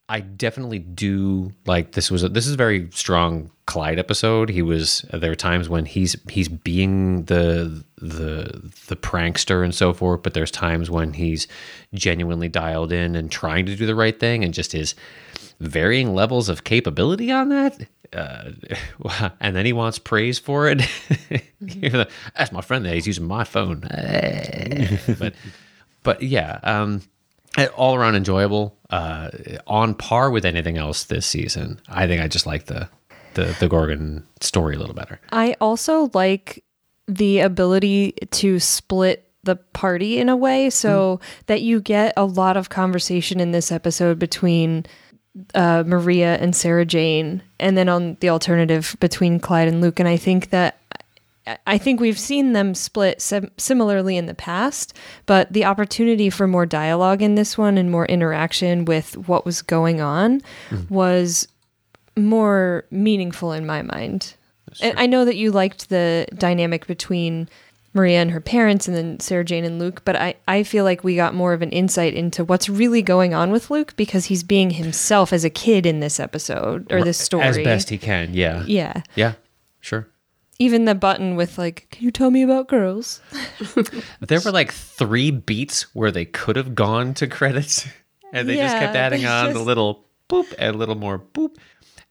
I 0.09 0.21
definitely 0.21 0.81
do 0.81 1.53
like 1.67 1.93
this 1.93 2.11
was 2.11 2.23
a, 2.23 2.29
this 2.29 2.47
is 2.47 2.55
a 2.55 2.59
very 2.59 2.91
strong 2.93 3.51
Clyde 3.67 3.99
episode. 3.99 4.51
He 4.51 4.61
was 4.61 5.07
there 5.11 5.33
are 5.33 5.37
times 5.37 5.71
when 5.71 5.87
he's 5.87 6.15
he's 6.29 6.49
being 6.49 7.25
the 7.25 7.83
the 7.97 8.71
the 8.89 8.97
prankster 8.97 9.65
and 9.65 9.75
so 9.75 9.95
forth, 9.95 10.23
but 10.23 10.35
there's 10.35 10.51
times 10.51 10.91
when 10.91 11.15
he's 11.15 11.49
genuinely 11.95 12.49
dialed 12.49 12.93
in 12.93 13.17
and 13.17 13.31
trying 13.31 13.65
to 13.65 13.75
do 13.77 13.87
the 13.87 13.95
right 13.95 14.21
thing 14.21 14.45
and 14.45 14.53
just 14.53 14.73
his 14.73 14.95
varying 15.61 16.15
levels 16.15 16.51
of 16.51 16.65
capability 16.65 17.33
on 17.33 17.49
that. 17.49 17.89
Uh, 18.13 18.51
and 19.41 19.57
then 19.57 19.65
he 19.65 19.73
wants 19.73 19.99
praise 19.99 20.39
for 20.39 20.69
it. 20.69 20.83
That's 22.37 22.53
my 22.53 22.61
friend 22.61 22.85
there. 22.85 22.95
He's 22.95 23.07
using 23.07 23.27
my 23.27 23.45
phone. 23.45 23.81
but 25.19 25.35
but 26.03 26.23
yeah, 26.23 26.61
um, 26.63 27.01
all 27.77 27.95
around 27.95 28.17
enjoyable. 28.17 28.77
Uh, 28.91 29.31
on 29.67 29.95
par 29.95 30.31
with 30.31 30.45
anything 30.45 30.79
else 30.79 31.05
this 31.05 31.27
season. 31.27 31.81
I 31.89 32.07
think 32.07 32.23
I 32.23 32.29
just 32.29 32.47
like 32.47 32.67
the 32.67 32.89
the 33.35 33.57
the 33.59 33.69
Gorgon 33.69 34.25
story 34.41 34.77
a 34.77 34.79
little 34.79 34.95
better. 34.95 35.21
I 35.33 35.57
also 35.61 36.11
like 36.15 36.65
the 37.07 37.41
ability 37.41 38.13
to 38.31 38.61
split 38.61 39.29
the 39.43 39.57
party 39.57 40.19
in 40.19 40.29
a 40.29 40.37
way 40.37 40.71
so 40.71 41.21
that 41.47 41.61
you 41.61 41.81
get 41.81 42.15
a 42.17 42.25
lot 42.25 42.57
of 42.57 42.71
conversation 42.71 43.41
in 43.41 43.53
this 43.53 43.71
episode 43.71 44.19
between 44.19 44.87
uh, 45.55 45.83
Maria 45.87 46.37
and 46.37 46.55
Sarah 46.55 46.87
Jane, 46.87 47.43
and 47.59 47.77
then 47.77 47.89
on 47.89 48.17
the 48.21 48.29
alternative 48.29 48.97
between 49.01 49.41
Clyde 49.41 49.69
and 49.69 49.81
Luke. 49.81 49.99
And 49.99 50.09
I 50.09 50.17
think 50.17 50.51
that 50.51 50.79
I 51.67 51.79
think 51.79 52.01
we've 52.01 52.19
seen 52.19 52.53
them 52.53 52.75
split 52.75 53.21
sim- 53.21 53.51
similarly 53.59 54.17
in 54.17 54.27
the 54.27 54.35
past, 54.35 54.95
but 55.27 55.53
the 55.53 55.65
opportunity 55.65 56.31
for 56.31 56.47
more 56.47 56.65
dialogue 56.65 57.21
in 57.21 57.35
this 57.35 57.59
one 57.59 57.77
and 57.77 57.91
more 57.91 58.07
interaction 58.07 58.85
with 58.85 59.17
what 59.29 59.45
was 59.45 59.61
going 59.61 60.01
on 60.01 60.41
mm-hmm. 60.71 60.93
was 60.93 61.47
more 62.17 62.87
meaningful 62.91 63.53
in 63.53 63.67
my 63.67 63.83
mind. 63.83 64.35
And 64.81 64.99
I 64.99 65.07
know 65.07 65.25
that 65.25 65.37
you 65.37 65.53
liked 65.53 65.89
the 65.89 66.27
dynamic 66.35 66.87
between 66.87 67.49
Maria 67.93 68.21
and 68.21 68.31
her 68.33 68.41
parents 68.41 68.89
and 68.89 68.97
then 68.97 69.21
Sarah 69.21 69.45
Jane 69.45 69.65
and 69.65 69.79
Luke, 69.79 70.03
but 70.05 70.17
I, 70.17 70.35
I 70.49 70.65
feel 70.65 70.83
like 70.83 71.05
we 71.05 71.15
got 71.15 71.35
more 71.35 71.53
of 71.53 71.63
an 71.63 71.71
insight 71.71 72.15
into 72.15 72.45
what's 72.45 72.69
really 72.69 73.03
going 73.03 73.35
on 73.35 73.53
with 73.53 73.71
Luke 73.71 73.95
because 73.97 74.27
he's 74.27 74.43
being 74.43 74.71
himself 74.71 75.33
as 75.33 75.45
a 75.45 75.51
kid 75.51 75.87
in 75.87 76.01
this 76.01 76.19
episode 76.19 76.91
or 76.93 77.05
this 77.05 77.19
story. 77.19 77.45
as 77.45 77.59
best 77.59 77.91
he 77.91 77.99
can. 77.99 78.35
Yeah, 78.35 78.65
yeah. 78.67 79.03
yeah, 79.15 79.35
sure. 79.81 80.09
Even 80.59 80.85
the 80.85 80.95
button 80.95 81.35
with 81.37 81.59
like, 81.59 81.89
can 81.91 82.05
you 82.05 82.11
tell 82.11 82.31
me 82.31 82.43
about 82.43 82.69
girls? 82.69 83.21
There 84.21 84.41
were 84.41 84.53
like 84.53 84.73
three 84.73 85.31
beats 85.31 85.95
where 85.95 86.11
they 86.11 86.25
could 86.25 86.57
have 86.57 86.75
gone 86.75 87.15
to 87.15 87.27
credits, 87.27 87.87
and 88.33 88.49
they 88.49 88.57
just 88.57 88.77
kept 88.77 88.97
adding 88.97 89.27
on 89.27 89.53
the 89.53 89.61
little 89.61 90.05
boop 90.29 90.53
and 90.59 90.75
a 90.75 90.79
little 90.79 90.95
more 90.95 91.19
boop. 91.19 91.57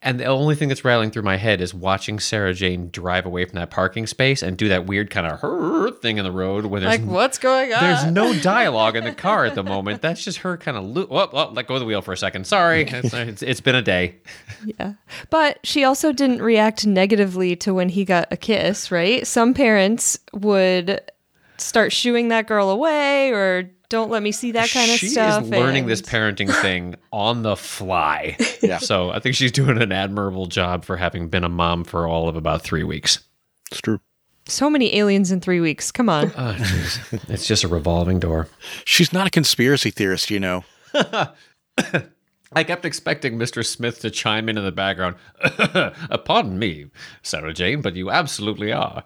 And 0.04 0.20
the 0.20 0.26
only 0.26 0.56
thing 0.56 0.68
that's 0.68 0.84
rattling 0.84 1.12
through 1.12 1.24
my 1.24 1.38
head 1.38 1.62
is 1.62 1.74
watching 1.74 2.20
Sarah 2.20 2.54
Jane 2.54 2.90
drive 2.90 3.26
away 3.26 3.46
from 3.46 3.56
that 3.56 3.72
parking 3.72 4.06
space 4.06 4.44
and 4.44 4.58
do 4.58 4.68
that 4.68 4.86
weird 4.86 5.10
kind 5.10 5.26
of 5.26 5.40
her 5.40 5.92
thing 5.92 6.18
in 6.18 6.26
the 6.26 6.32
road 6.32 6.66
when 6.66 6.84
there's 6.84 7.00
what's 7.00 7.38
going 7.38 7.74
on? 7.74 7.82
there's 7.82 8.06
no 8.12 8.38
dialogue 8.42 8.98
in 8.98 9.06
the 9.06 9.14
car 9.14 9.46
at 9.46 9.56
the 9.56 9.64
moment. 9.64 10.02
That's 10.02 10.24
just 10.24 10.40
her 10.40 10.58
kind 10.58 10.76
of 10.76 10.84
lo- 10.84 11.08
oh, 11.10 11.30
oh, 11.32 11.52
let 11.54 11.68
go 11.68 11.76
of 11.76 11.80
the 11.80 11.86
wheel 11.86 12.02
for 12.02 12.12
a 12.12 12.18
second. 12.18 12.46
Sorry, 12.46 12.84
it's, 12.84 13.14
it's, 13.14 13.42
it's 13.42 13.62
been 13.62 13.76
a 13.76 13.82
day. 13.82 14.18
Yeah. 14.66 14.94
But 15.30 15.60
she 15.64 15.84
also 15.84 16.12
didn't 16.12 16.42
react 16.42 16.86
negatively 16.86 17.56
to 17.58 17.74
when 17.74 17.90
he 17.90 18.04
got 18.06 18.28
a 18.32 18.38
kiss, 18.38 18.92
right? 18.92 19.26
Some 19.26 19.54
parents 19.54 20.20
would 20.34 21.02
start 21.58 21.92
shooing 21.94 22.30
that 22.30 22.48
girl 22.48 22.70
away 22.70 23.32
or 23.32 23.70
don't 23.90 24.10
let 24.10 24.24
me 24.24 24.32
see 24.32 24.52
that 24.54 24.70
kind 24.72 24.90
of 24.90 24.98
stuff. 24.98 25.00
she 25.00 25.08
stuff. 25.10 25.44
is 25.44 25.50
learning 25.50 25.84
and- 25.84 25.92
this 25.92 26.02
parenting 26.02 26.52
thing 26.62 26.96
on 27.12 27.44
the 27.44 27.56
fly. 27.56 28.38
Yeah. 28.64 28.78
So 28.78 29.10
I 29.12 29.20
think 29.20 29.36
she's 29.36 29.52
doing 29.52 29.82
an 29.82 29.92
admirable 29.92 30.46
job 30.46 30.86
for 30.86 30.96
having 30.96 31.28
been 31.28 31.44
a 31.44 31.50
mom 31.50 31.84
for 31.84 32.08
all 32.08 32.30
of 32.30 32.38
about 32.38 32.62
three 32.62 32.84
weeks. 32.86 33.20
It's 33.70 33.82
true. 33.82 34.00
So 34.48 34.70
many 34.70 34.96
aliens 34.96 35.32
in 35.34 35.42
three 35.42 35.60
weeks. 35.60 35.92
Come 35.92 36.08
on. 36.08 36.32
Oh, 36.38 36.56
it's 37.28 37.46
just 37.46 37.66
a 37.66 37.68
revolving 37.68 38.20
door. 38.22 38.48
She's 38.86 39.12
not 39.12 39.28
a 39.28 39.30
conspiracy 39.30 39.92
theorist, 39.92 40.32
you 40.32 40.40
know. 40.40 40.64
I 42.54 42.64
kept 42.64 42.86
expecting 42.86 43.38
Mr. 43.38 43.66
Smith 43.66 44.00
to 44.00 44.10
chime 44.10 44.48
in 44.48 44.58
in 44.58 44.64
the 44.64 44.72
background. 44.72 45.16
"Uh, 45.42 45.92
Pardon 46.24 46.58
me, 46.58 46.86
Sarah 47.22 47.54
Jane, 47.54 47.82
but 47.82 47.96
you 47.96 48.12
absolutely 48.12 48.72
are. 48.72 49.04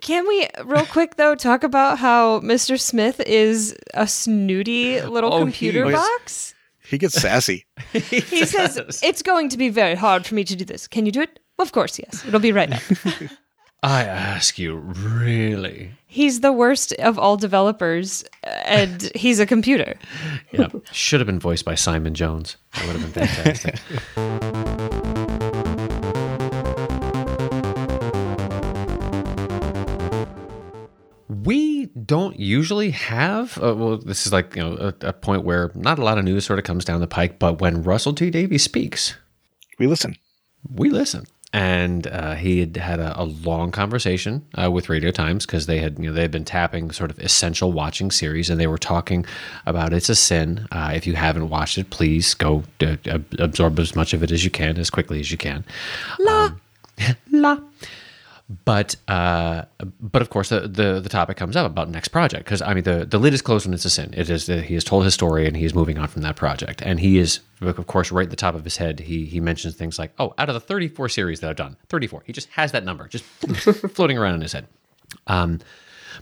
Can 0.00 0.26
we, 0.26 0.48
real 0.64 0.86
quick 0.86 1.16
though, 1.16 1.34
talk 1.34 1.62
about 1.64 1.98
how 1.98 2.40
Mr. 2.40 2.80
Smith 2.80 3.20
is 3.20 3.76
a 3.94 4.06
snooty 4.06 5.00
little 5.00 5.32
Oh, 5.34 5.40
computer 5.40 5.86
is. 5.86 5.92
box? 5.94 6.54
He 6.82 6.98
gets 6.98 7.14
sassy. 7.20 7.66
He 7.92 8.44
says, 8.46 9.00
It's 9.02 9.22
going 9.22 9.48
to 9.50 9.56
be 9.58 9.68
very 9.68 9.94
hard 9.94 10.26
for 10.26 10.34
me 10.34 10.44
to 10.44 10.56
do 10.56 10.64
this. 10.64 10.88
Can 10.88 11.06
you 11.06 11.12
do 11.12 11.20
it? 11.22 11.38
Of 11.58 11.72
course, 11.72 11.98
yes. 11.98 12.24
It'll 12.26 12.40
be 12.40 12.52
right 12.52 12.72
up. 12.72 12.82
I 13.82 14.04
ask 14.04 14.58
you, 14.58 14.76
really? 14.76 15.92
He's 16.06 16.40
the 16.40 16.52
worst 16.52 16.92
of 16.94 17.18
all 17.18 17.36
developers, 17.38 18.24
and 18.42 19.10
he's 19.14 19.40
a 19.40 19.46
computer. 19.46 19.96
Yeah. 20.52 20.68
Should 20.90 21.20
have 21.20 21.26
been 21.28 21.38
voiced 21.38 21.64
by 21.64 21.76
Simon 21.76 22.12
Jones. 22.14 22.56
That 22.74 22.86
would 22.88 22.96
have 22.96 23.14
been 23.14 23.26
fantastic. 23.28 24.99
Don't 32.06 32.38
usually 32.38 32.90
have 32.90 33.58
uh, 33.62 33.74
well 33.74 33.96
this 33.98 34.26
is 34.26 34.32
like 34.32 34.54
you 34.56 34.62
know 34.62 34.76
a, 35.02 35.06
a 35.08 35.12
point 35.12 35.44
where 35.44 35.70
not 35.74 35.98
a 35.98 36.04
lot 36.04 36.18
of 36.18 36.24
news 36.24 36.44
sort 36.44 36.58
of 36.58 36.64
comes 36.64 36.84
down 36.84 37.00
the 37.00 37.06
pike 37.06 37.38
but 37.38 37.60
when 37.60 37.82
russell 37.82 38.12
t 38.14 38.30
davies 38.30 38.62
speaks 38.62 39.16
We 39.78 39.86
listen. 39.86 40.16
we 40.74 40.90
listen. 40.90 41.24
And 41.52 42.06
uh, 42.06 42.36
he 42.36 42.60
had 42.60 42.76
had 42.76 43.00
a, 43.00 43.20
a 43.20 43.24
long 43.24 43.72
conversation 43.72 44.46
uh, 44.56 44.70
with 44.70 44.88
Radio 44.88 45.10
Times 45.10 45.44
because 45.46 45.66
they 45.66 45.78
had 45.78 45.98
you 45.98 46.04
know 46.06 46.12
they 46.12 46.22
had 46.22 46.30
been 46.30 46.44
tapping 46.44 46.92
sort 46.92 47.10
of 47.10 47.18
essential 47.18 47.72
watching 47.72 48.12
series, 48.12 48.50
and 48.50 48.60
they 48.60 48.68
were 48.68 48.78
talking 48.78 49.26
about 49.66 49.92
It's 49.92 50.08
a 50.08 50.14
Sin. 50.14 50.68
Uh, 50.70 50.92
if 50.94 51.08
you 51.08 51.16
haven't 51.16 51.48
watched 51.48 51.76
it, 51.76 51.90
please 51.90 52.34
go 52.34 52.62
uh, 52.82 52.96
absorb 53.40 53.80
as 53.80 53.96
much 53.96 54.14
of 54.14 54.22
it 54.22 54.30
as 54.30 54.44
you 54.44 54.50
can, 54.50 54.78
as 54.78 54.90
quickly 54.90 55.18
as 55.18 55.32
you 55.32 55.38
can. 55.38 55.64
La, 56.20 56.52
la. 57.32 57.58
But 58.64 58.96
uh, 59.06 59.66
but 60.00 60.22
of 60.22 60.30
course 60.30 60.48
the, 60.48 60.62
the 60.62 60.98
the 61.00 61.08
topic 61.08 61.36
comes 61.36 61.54
up 61.54 61.66
about 61.66 61.88
next 61.88 62.08
project 62.08 62.44
because 62.44 62.60
I 62.60 62.74
mean 62.74 62.82
the 62.82 63.06
the 63.06 63.18
lid 63.18 63.32
is 63.32 63.42
closed 63.42 63.64
when 63.64 63.74
it's 63.74 63.84
a 63.84 63.90
sin. 63.90 64.12
It 64.16 64.28
is 64.28 64.48
he 64.48 64.74
has 64.74 64.82
told 64.82 65.04
his 65.04 65.14
story 65.14 65.46
and 65.46 65.56
he 65.56 65.64
is 65.64 65.72
moving 65.72 65.98
on 65.98 66.08
from 66.08 66.22
that 66.22 66.34
project. 66.34 66.82
And 66.82 66.98
he 66.98 67.18
is 67.18 67.38
of 67.60 67.86
course 67.86 68.10
right 68.10 68.24
at 68.24 68.30
the 68.30 68.36
top 68.36 68.56
of 68.56 68.64
his 68.64 68.76
head. 68.76 68.98
He 68.98 69.24
he 69.24 69.38
mentions 69.38 69.76
things 69.76 70.00
like 70.00 70.12
oh 70.18 70.34
out 70.36 70.48
of 70.48 70.54
the 70.54 70.60
thirty 70.60 70.88
four 70.88 71.08
series 71.08 71.38
that 71.40 71.50
I've 71.50 71.56
done, 71.56 71.76
thirty 71.88 72.08
four. 72.08 72.24
He 72.26 72.32
just 72.32 72.48
has 72.50 72.72
that 72.72 72.84
number 72.84 73.06
just 73.06 73.24
floating 73.94 74.18
around 74.18 74.34
in 74.34 74.40
his 74.40 74.52
head. 74.52 74.66
Um, 75.28 75.60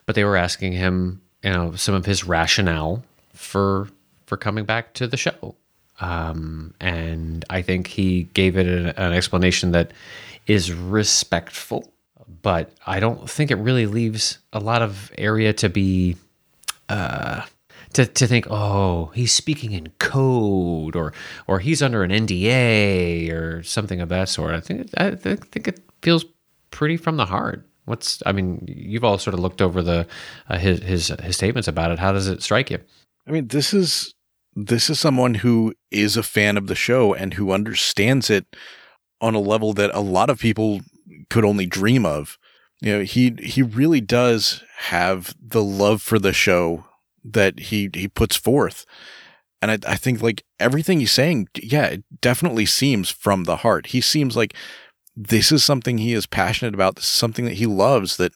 but 0.04 0.14
they 0.14 0.24
were 0.24 0.36
asking 0.36 0.72
him 0.72 1.22
you 1.42 1.50
know 1.50 1.74
some 1.76 1.94
of 1.94 2.04
his 2.04 2.24
rationale 2.24 3.02
for 3.32 3.88
for 4.26 4.36
coming 4.36 4.66
back 4.66 4.92
to 4.94 5.06
the 5.06 5.16
show. 5.16 5.54
Um, 6.00 6.74
and 6.78 7.44
I 7.50 7.62
think 7.62 7.86
he 7.86 8.24
gave 8.34 8.56
it 8.56 8.66
an, 8.66 8.88
an 8.88 9.12
explanation 9.14 9.72
that 9.72 9.92
is 10.46 10.72
respectful, 10.72 11.90
but 12.42 12.72
I 12.86 13.00
don't 13.00 13.28
think 13.28 13.50
it 13.50 13.56
really 13.56 13.86
leaves 13.86 14.38
a 14.52 14.60
lot 14.60 14.82
of 14.82 15.10
area 15.16 15.52
to 15.54 15.68
be 15.68 16.16
uh, 16.88 17.42
to 17.94 18.06
to 18.06 18.26
think, 18.26 18.46
oh, 18.50 19.06
he's 19.14 19.32
speaking 19.32 19.72
in 19.72 19.88
code, 19.98 20.94
or 20.94 21.12
or 21.46 21.58
he's 21.60 21.82
under 21.82 22.02
an 22.02 22.10
NDA, 22.10 23.32
or 23.32 23.62
something 23.62 24.00
of 24.00 24.08
that 24.10 24.28
sort. 24.28 24.54
I 24.54 24.60
think 24.60 24.90
I 24.96 25.14
think, 25.14 25.68
it 25.68 25.80
feels 26.02 26.24
pretty 26.70 26.96
from 26.96 27.16
the 27.16 27.26
heart. 27.26 27.66
What's 27.86 28.22
I 28.26 28.32
mean, 28.32 28.64
you've 28.68 29.04
all 29.04 29.18
sort 29.18 29.34
of 29.34 29.40
looked 29.40 29.62
over 29.62 29.82
the 29.82 30.06
uh, 30.48 30.58
his 30.58 30.80
his 30.80 31.08
his 31.22 31.36
statements 31.36 31.68
about 31.68 31.90
it. 31.90 31.98
How 31.98 32.12
does 32.12 32.28
it 32.28 32.42
strike 32.42 32.70
you? 32.70 32.78
I 33.26 33.30
mean, 33.30 33.48
this 33.48 33.72
is 33.72 34.14
this 34.54 34.90
is 34.90 34.98
someone 34.98 35.34
who 35.34 35.72
is 35.90 36.16
a 36.16 36.22
fan 36.22 36.56
of 36.56 36.66
the 36.66 36.74
show 36.74 37.14
and 37.14 37.34
who 37.34 37.52
understands 37.52 38.28
it 38.28 38.44
on 39.20 39.34
a 39.34 39.40
level 39.40 39.72
that 39.72 39.90
a 39.94 40.00
lot 40.00 40.30
of 40.30 40.38
people 40.38 40.80
could 41.30 41.44
only 41.44 41.66
dream 41.66 42.04
of. 42.06 42.38
You 42.80 42.98
know, 42.98 43.04
he 43.04 43.34
he 43.42 43.62
really 43.62 44.00
does 44.00 44.62
have 44.78 45.34
the 45.40 45.62
love 45.62 46.00
for 46.00 46.18
the 46.18 46.32
show 46.32 46.84
that 47.24 47.58
he 47.58 47.90
he 47.94 48.08
puts 48.08 48.36
forth. 48.36 48.86
And 49.60 49.70
I, 49.72 49.78
I 49.92 49.96
think 49.96 50.22
like 50.22 50.44
everything 50.60 51.00
he's 51.00 51.12
saying, 51.12 51.48
yeah, 51.54 51.86
it 51.86 52.04
definitely 52.20 52.66
seems 52.66 53.10
from 53.10 53.44
the 53.44 53.56
heart. 53.56 53.88
He 53.88 54.00
seems 54.00 54.36
like 54.36 54.54
this 55.16 55.50
is 55.50 55.64
something 55.64 55.98
he 55.98 56.12
is 56.12 56.26
passionate 56.26 56.74
about. 56.74 56.94
This 56.94 57.06
is 57.06 57.10
something 57.10 57.44
that 57.44 57.54
he 57.54 57.66
loves. 57.66 58.16
That 58.18 58.32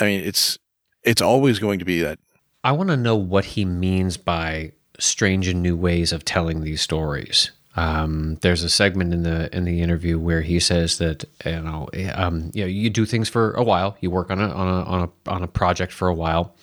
I 0.00 0.06
mean, 0.06 0.24
it's 0.24 0.58
it's 1.02 1.22
always 1.22 1.58
going 1.58 1.78
to 1.78 1.84
be 1.84 2.00
that. 2.00 2.18
I 2.62 2.72
want 2.72 2.88
to 2.88 2.96
know 2.96 3.16
what 3.16 3.44
he 3.44 3.66
means 3.66 4.16
by 4.16 4.72
strange 4.98 5.48
and 5.48 5.62
new 5.62 5.76
ways 5.76 6.12
of 6.12 6.24
telling 6.24 6.62
these 6.62 6.80
stories. 6.80 7.50
Um, 7.76 8.38
there's 8.42 8.62
a 8.62 8.68
segment 8.68 9.12
in 9.12 9.24
the 9.24 9.54
in 9.54 9.64
the 9.64 9.80
interview 9.82 10.18
where 10.18 10.42
he 10.42 10.60
says 10.60 10.98
that 10.98 11.24
you 11.44 11.60
know 11.60 11.88
um, 12.14 12.50
you 12.54 12.62
know 12.62 12.68
you 12.68 12.88
do 12.88 13.04
things 13.04 13.28
for 13.28 13.52
a 13.52 13.64
while, 13.64 13.96
you 14.00 14.10
work 14.10 14.30
on 14.30 14.40
a 14.40 14.48
on 14.48 14.68
a 14.68 14.82
on 14.84 15.00
a 15.02 15.30
on 15.30 15.42
a 15.42 15.48
project 15.48 15.92
for 15.92 16.08
a 16.08 16.14
while. 16.14 16.54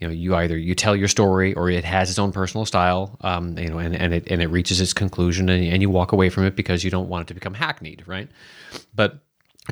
You 0.00 0.08
know, 0.08 0.12
you 0.12 0.34
either 0.34 0.58
you 0.58 0.74
tell 0.74 0.94
your 0.94 1.08
story 1.08 1.54
or 1.54 1.70
it 1.70 1.84
has 1.84 2.10
its 2.10 2.18
own 2.18 2.32
personal 2.32 2.66
style. 2.66 3.16
Um, 3.22 3.56
you 3.56 3.70
know, 3.70 3.78
and, 3.78 3.94
and 3.94 4.12
it 4.12 4.26
and 4.30 4.42
it 4.42 4.48
reaches 4.48 4.80
its 4.80 4.92
conclusion, 4.92 5.48
and, 5.48 5.64
and 5.64 5.80
you 5.82 5.88
walk 5.88 6.12
away 6.12 6.30
from 6.30 6.44
it 6.44 6.56
because 6.56 6.84
you 6.84 6.90
don't 6.90 7.08
want 7.08 7.22
it 7.22 7.28
to 7.28 7.34
become 7.34 7.54
hackneyed, 7.54 8.02
right? 8.06 8.28
But 8.94 9.20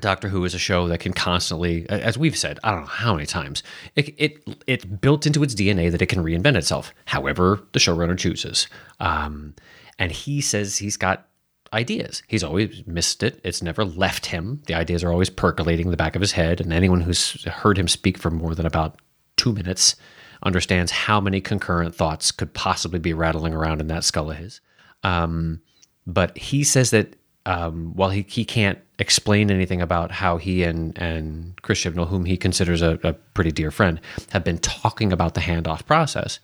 Doctor 0.00 0.28
Who 0.28 0.44
is 0.44 0.54
a 0.54 0.58
show 0.58 0.88
that 0.88 1.00
can 1.00 1.12
constantly, 1.12 1.88
as 1.88 2.18
we've 2.18 2.36
said, 2.36 2.58
I 2.64 2.70
don't 2.70 2.82
know 2.82 2.86
how 2.86 3.14
many 3.14 3.26
times, 3.26 3.62
it 3.96 4.14
it 4.16 4.56
it's 4.66 4.84
built 4.84 5.26
into 5.26 5.42
its 5.42 5.54
DNA 5.54 5.90
that 5.90 6.02
it 6.02 6.06
can 6.06 6.22
reinvent 6.22 6.56
itself, 6.56 6.94
however 7.04 7.60
the 7.72 7.78
showrunner 7.78 8.16
chooses. 8.16 8.66
Um, 9.00 9.54
and 9.98 10.12
he 10.12 10.40
says 10.40 10.78
he's 10.78 10.96
got 10.96 11.28
ideas. 11.72 12.22
He's 12.28 12.44
always 12.44 12.86
missed 12.86 13.22
it. 13.22 13.40
It's 13.44 13.62
never 13.62 13.84
left 13.84 14.26
him. 14.26 14.62
The 14.66 14.74
ideas 14.74 15.02
are 15.02 15.12
always 15.12 15.30
percolating 15.30 15.86
in 15.86 15.90
the 15.90 15.96
back 15.96 16.14
of 16.14 16.20
his 16.20 16.32
head. 16.32 16.60
And 16.60 16.72
anyone 16.72 17.00
who's 17.00 17.44
heard 17.44 17.78
him 17.78 17.88
speak 17.88 18.16
for 18.16 18.30
more 18.30 18.54
than 18.54 18.66
about 18.66 19.00
two 19.36 19.52
minutes 19.52 19.96
understands 20.42 20.92
how 20.92 21.20
many 21.20 21.40
concurrent 21.40 21.94
thoughts 21.94 22.30
could 22.30 22.54
possibly 22.54 22.98
be 22.98 23.12
rattling 23.12 23.54
around 23.54 23.80
in 23.80 23.88
that 23.88 24.04
skull 24.04 24.30
of 24.30 24.36
his. 24.36 24.60
Um, 25.02 25.60
but 26.06 26.36
he 26.38 26.64
says 26.64 26.90
that 26.90 27.16
um, 27.46 27.92
while 27.94 28.10
he, 28.10 28.24
he 28.28 28.44
can't 28.44 28.78
explain 28.98 29.50
anything 29.50 29.82
about 29.82 30.10
how 30.10 30.36
he 30.38 30.62
and, 30.62 30.96
and 30.98 31.60
Chris 31.62 31.82
Chibnall, 31.82 32.08
whom 32.08 32.24
he 32.24 32.36
considers 32.36 32.82
a, 32.82 32.98
a 33.02 33.12
pretty 33.12 33.50
dear 33.50 33.70
friend, 33.70 34.00
have 34.30 34.44
been 34.44 34.58
talking 34.58 35.12
about 35.12 35.34
the 35.34 35.40
handoff 35.40 35.84
process, 35.84 36.38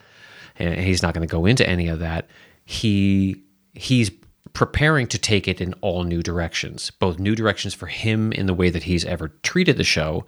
and 0.56 0.80
he's 0.80 1.02
not 1.02 1.14
going 1.14 1.26
to 1.26 1.30
go 1.30 1.46
into 1.46 1.66
any 1.68 1.88
of 1.88 2.00
that 2.00 2.28
he 2.64 3.42
he's 3.74 4.10
preparing 4.52 5.06
to 5.06 5.18
take 5.18 5.46
it 5.46 5.60
in 5.60 5.74
all 5.80 6.04
new 6.04 6.22
directions, 6.22 6.90
both 6.90 7.18
new 7.18 7.34
directions 7.34 7.74
for 7.74 7.86
him 7.86 8.32
in 8.32 8.46
the 8.46 8.54
way 8.54 8.70
that 8.70 8.84
he's 8.84 9.04
ever 9.04 9.28
treated 9.42 9.76
the 9.76 9.84
show 9.84 10.24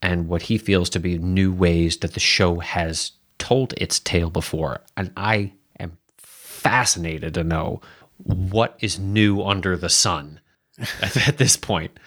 and 0.00 0.28
what 0.28 0.42
he 0.42 0.58
feels 0.58 0.90
to 0.90 0.98
be 0.98 1.18
new 1.18 1.52
ways 1.52 1.96
that 1.98 2.14
the 2.14 2.20
show 2.20 2.58
has 2.58 3.12
told 3.38 3.72
its 3.76 3.98
tale 4.00 4.30
before. 4.30 4.80
And 4.96 5.12
I 5.16 5.52
am 5.78 5.96
fascinated 6.16 7.34
to 7.34 7.44
know 7.44 7.80
what 8.18 8.76
is 8.80 8.98
new 8.98 9.42
under 9.42 9.76
the 9.76 9.88
sun 9.88 10.40
at, 11.00 11.38
this 11.38 11.56
point. 11.56 11.98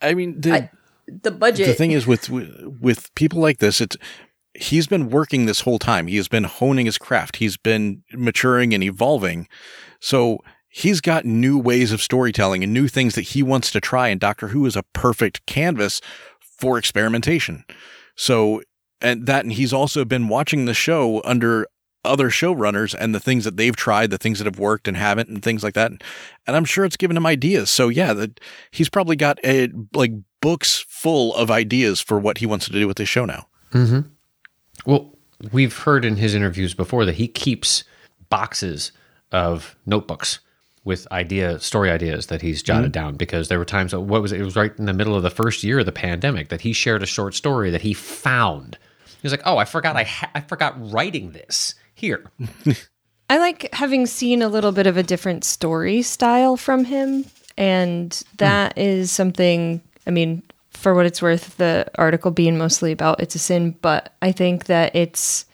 I 0.00 0.14
mean, 0.14 0.40
the, 0.40 0.52
I, 0.52 0.70
the 1.06 1.30
budget. 1.30 1.66
The 1.66 1.74
thing 1.74 1.92
is 1.92 2.06
with 2.06 2.28
with 2.30 3.14
people 3.14 3.40
like 3.40 3.58
this, 3.58 3.80
it's 3.80 3.96
he's 4.60 4.86
been 4.86 5.10
working 5.10 5.46
this 5.46 5.60
whole 5.60 5.78
time. 5.78 6.06
He 6.06 6.16
has 6.16 6.28
been 6.28 6.44
honing 6.44 6.86
his 6.86 6.98
craft. 6.98 7.36
He's 7.36 7.56
been 7.56 8.02
maturing 8.12 8.74
and 8.74 8.82
evolving. 8.82 9.48
So 10.00 10.38
he's 10.68 11.00
got 11.00 11.24
new 11.24 11.58
ways 11.58 11.92
of 11.92 12.02
storytelling 12.02 12.62
and 12.62 12.72
new 12.72 12.88
things 12.88 13.14
that 13.14 13.22
he 13.22 13.42
wants 13.42 13.70
to 13.72 13.80
try. 13.80 14.08
And 14.08 14.20
Doctor 14.20 14.48
Who 14.48 14.66
is 14.66 14.76
a 14.76 14.82
perfect 14.82 15.44
canvas 15.46 16.00
for 16.40 16.78
experimentation. 16.78 17.64
So, 18.14 18.62
and 19.00 19.26
that, 19.26 19.44
and 19.44 19.52
he's 19.52 19.72
also 19.72 20.04
been 20.04 20.28
watching 20.28 20.64
the 20.64 20.74
show 20.74 21.22
under 21.24 21.66
other 22.04 22.30
showrunners 22.30 22.94
and 22.98 23.14
the 23.14 23.20
things 23.20 23.44
that 23.44 23.56
they've 23.56 23.76
tried, 23.76 24.10
the 24.10 24.18
things 24.18 24.38
that 24.38 24.46
have 24.46 24.58
worked 24.58 24.86
and 24.86 24.96
haven't, 24.96 25.28
and 25.28 25.42
things 25.42 25.62
like 25.62 25.74
that. 25.74 25.90
And 25.90 26.56
I'm 26.56 26.64
sure 26.64 26.84
it's 26.84 26.96
given 26.96 27.16
him 27.16 27.26
ideas. 27.26 27.70
So 27.70 27.88
yeah, 27.88 28.12
that 28.12 28.40
he's 28.70 28.88
probably 28.88 29.16
got 29.16 29.38
a 29.44 29.68
like 29.92 30.12
books 30.40 30.84
full 30.88 31.34
of 31.34 31.50
ideas 31.50 32.00
for 32.00 32.18
what 32.18 32.38
he 32.38 32.46
wants 32.46 32.66
to 32.66 32.72
do 32.72 32.86
with 32.86 32.96
this 32.96 33.08
show 33.08 33.24
now. 33.24 33.48
Mm-hmm. 33.72 34.08
Well, 34.86 35.12
we've 35.52 35.76
heard 35.76 36.04
in 36.04 36.16
his 36.16 36.34
interviews 36.34 36.74
before 36.74 37.04
that 37.04 37.16
he 37.16 37.28
keeps 37.28 37.84
boxes 38.28 38.92
of 39.32 39.76
notebooks 39.84 40.40
with 40.84 41.10
idea 41.10 41.58
story 41.58 41.90
ideas 41.90 42.26
that 42.26 42.42
he's 42.42 42.62
jotted 42.62 42.92
mm-hmm. 42.92 43.04
down 43.06 43.16
because 43.16 43.48
there 43.48 43.58
were 43.58 43.64
times 43.64 43.94
what 43.94 44.22
was 44.22 44.32
it? 44.32 44.40
it 44.40 44.44
was 44.44 44.56
right 44.56 44.72
in 44.78 44.86
the 44.86 44.92
middle 44.92 45.16
of 45.16 45.24
the 45.24 45.30
first 45.30 45.64
year 45.64 45.80
of 45.80 45.86
the 45.86 45.92
pandemic 45.92 46.48
that 46.48 46.60
he 46.60 46.72
shared 46.72 47.02
a 47.02 47.06
short 47.06 47.34
story 47.34 47.70
that 47.70 47.82
he 47.82 47.92
found. 47.92 48.78
He 49.06 49.24
was 49.24 49.32
like, 49.32 49.42
"Oh, 49.44 49.58
I 49.58 49.64
forgot 49.64 49.96
I 49.96 50.04
ha- 50.04 50.30
I 50.34 50.40
forgot 50.40 50.74
writing 50.92 51.32
this 51.32 51.74
here." 51.94 52.30
I 53.28 53.38
like 53.38 53.74
having 53.74 54.06
seen 54.06 54.40
a 54.40 54.48
little 54.48 54.70
bit 54.70 54.86
of 54.86 54.96
a 54.96 55.02
different 55.02 55.42
story 55.42 56.02
style 56.02 56.56
from 56.56 56.84
him 56.84 57.24
and 57.56 58.22
that 58.36 58.76
mm. 58.76 58.82
is 58.82 59.10
something 59.10 59.80
I 60.06 60.10
mean, 60.10 60.42
for 60.76 60.94
what 60.94 61.06
it's 61.06 61.22
worth, 61.22 61.56
the 61.56 61.86
article 61.96 62.30
being 62.30 62.58
mostly 62.58 62.92
about 62.92 63.20
it's 63.20 63.34
a 63.34 63.38
sin, 63.38 63.76
but 63.80 64.14
I 64.22 64.32
think 64.32 64.66
that 64.66 64.94
it's 64.94 65.46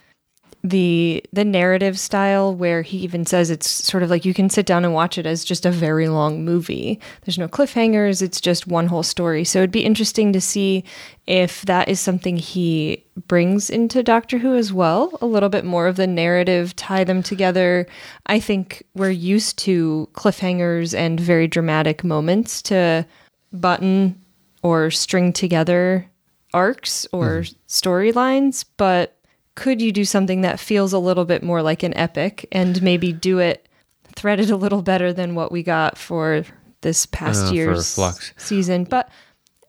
the 0.64 1.24
the 1.32 1.44
narrative 1.44 1.98
style 1.98 2.54
where 2.54 2.82
he 2.82 2.98
even 2.98 3.26
says 3.26 3.50
it's 3.50 3.68
sort 3.68 4.04
of 4.04 4.11
like 4.11 4.24
you 4.24 4.32
can 4.32 4.48
sit 4.48 4.64
down 4.64 4.85
and 4.85 4.94
watch 4.94 5.18
it 5.18 5.26
as 5.26 5.44
just 5.44 5.66
a 5.66 5.72
very 5.72 6.08
long 6.08 6.44
movie. 6.44 7.00
There's 7.24 7.38
no 7.38 7.48
cliffhangers, 7.48 8.22
it's 8.22 8.40
just 8.40 8.68
one 8.68 8.87
whole 8.87 9.02
story. 9.02 9.44
So 9.44 9.58
it'd 9.58 9.72
be 9.72 9.85
interesting 9.85 10.32
to 10.32 10.40
see 10.40 10.85
if 11.26 11.62
that 11.62 11.88
is 11.88 11.98
something 11.98 12.37
he 12.37 13.04
brings 13.26 13.70
into 13.70 14.04
Doctor 14.04 14.38
Who 14.38 14.54
as 14.54 14.72
well, 14.72 15.18
a 15.20 15.26
little 15.26 15.48
bit 15.48 15.64
more 15.64 15.88
of 15.88 15.96
the 15.96 16.06
narrative, 16.06 16.76
tie 16.76 17.02
them 17.04 17.22
together. 17.22 17.87
I 18.26 18.38
think 18.38 18.85
we're 18.94 19.11
used 19.11 19.58
to 19.61 20.08
cliffhangers 20.14 20.96
and 20.96 21.18
very 21.18 21.48
dramatic 21.48 22.04
moments 22.04 22.62
to 22.62 23.04
button 23.52 24.21
or 24.62 24.90
string 24.90 25.33
together 25.33 26.09
arcs 26.55 27.07
or 27.12 27.40
mm. 27.40 27.55
storylines, 27.68 28.64
but 28.77 29.18
could 29.55 29.83
you 29.83 29.92
do 29.92 30.05
something 30.05 30.42
that 30.42 30.61
feels 30.61 30.92
a 30.92 30.98
little 30.98 31.25
bit 31.25 31.42
more 31.42 31.62
like 31.62 31.83
an 31.83 31.96
epic 31.96 32.46
and 32.53 32.83
maybe 32.83 33.12
do 33.12 33.38
it 33.38 33.68
threaded 34.14 34.51
a 34.51 34.57
little 34.57 34.83
better 34.83 35.12
than 35.12 35.35
what 35.35 35.53
we 35.53 35.62
got 35.62 35.98
for 35.98 36.44
this 36.81 37.07
past 37.07 37.48
uh, 37.48 37.53
year's 37.53 37.98
season? 38.37 38.85
But 38.85 39.11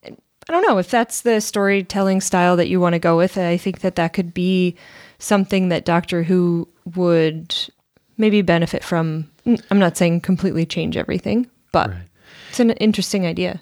I 0.05 0.51
don't 0.51 0.67
know 0.67 0.77
if 0.77 0.89
that's 0.89 1.21
the 1.21 1.41
storytelling 1.41 2.21
style 2.21 2.55
that 2.57 2.69
you 2.69 2.79
want 2.79 2.93
to 2.93 2.99
go 2.99 3.17
with. 3.17 3.37
I 3.37 3.57
think 3.57 3.79
that 3.79 3.95
that 3.95 4.13
could 4.13 4.33
be 4.33 4.75
something 5.19 5.69
that 5.69 5.85
Doctor 5.85 6.23
Who 6.23 6.67
would 6.95 7.55
maybe 8.17 8.41
benefit 8.41 8.83
from. 8.83 9.29
I'm 9.45 9.79
not 9.79 9.97
saying 9.97 10.21
completely 10.21 10.65
change 10.65 10.95
everything, 10.95 11.49
but 11.73 11.89
right. 11.89 12.01
it's 12.49 12.59
an 12.61 12.71
interesting 12.71 13.25
idea 13.25 13.61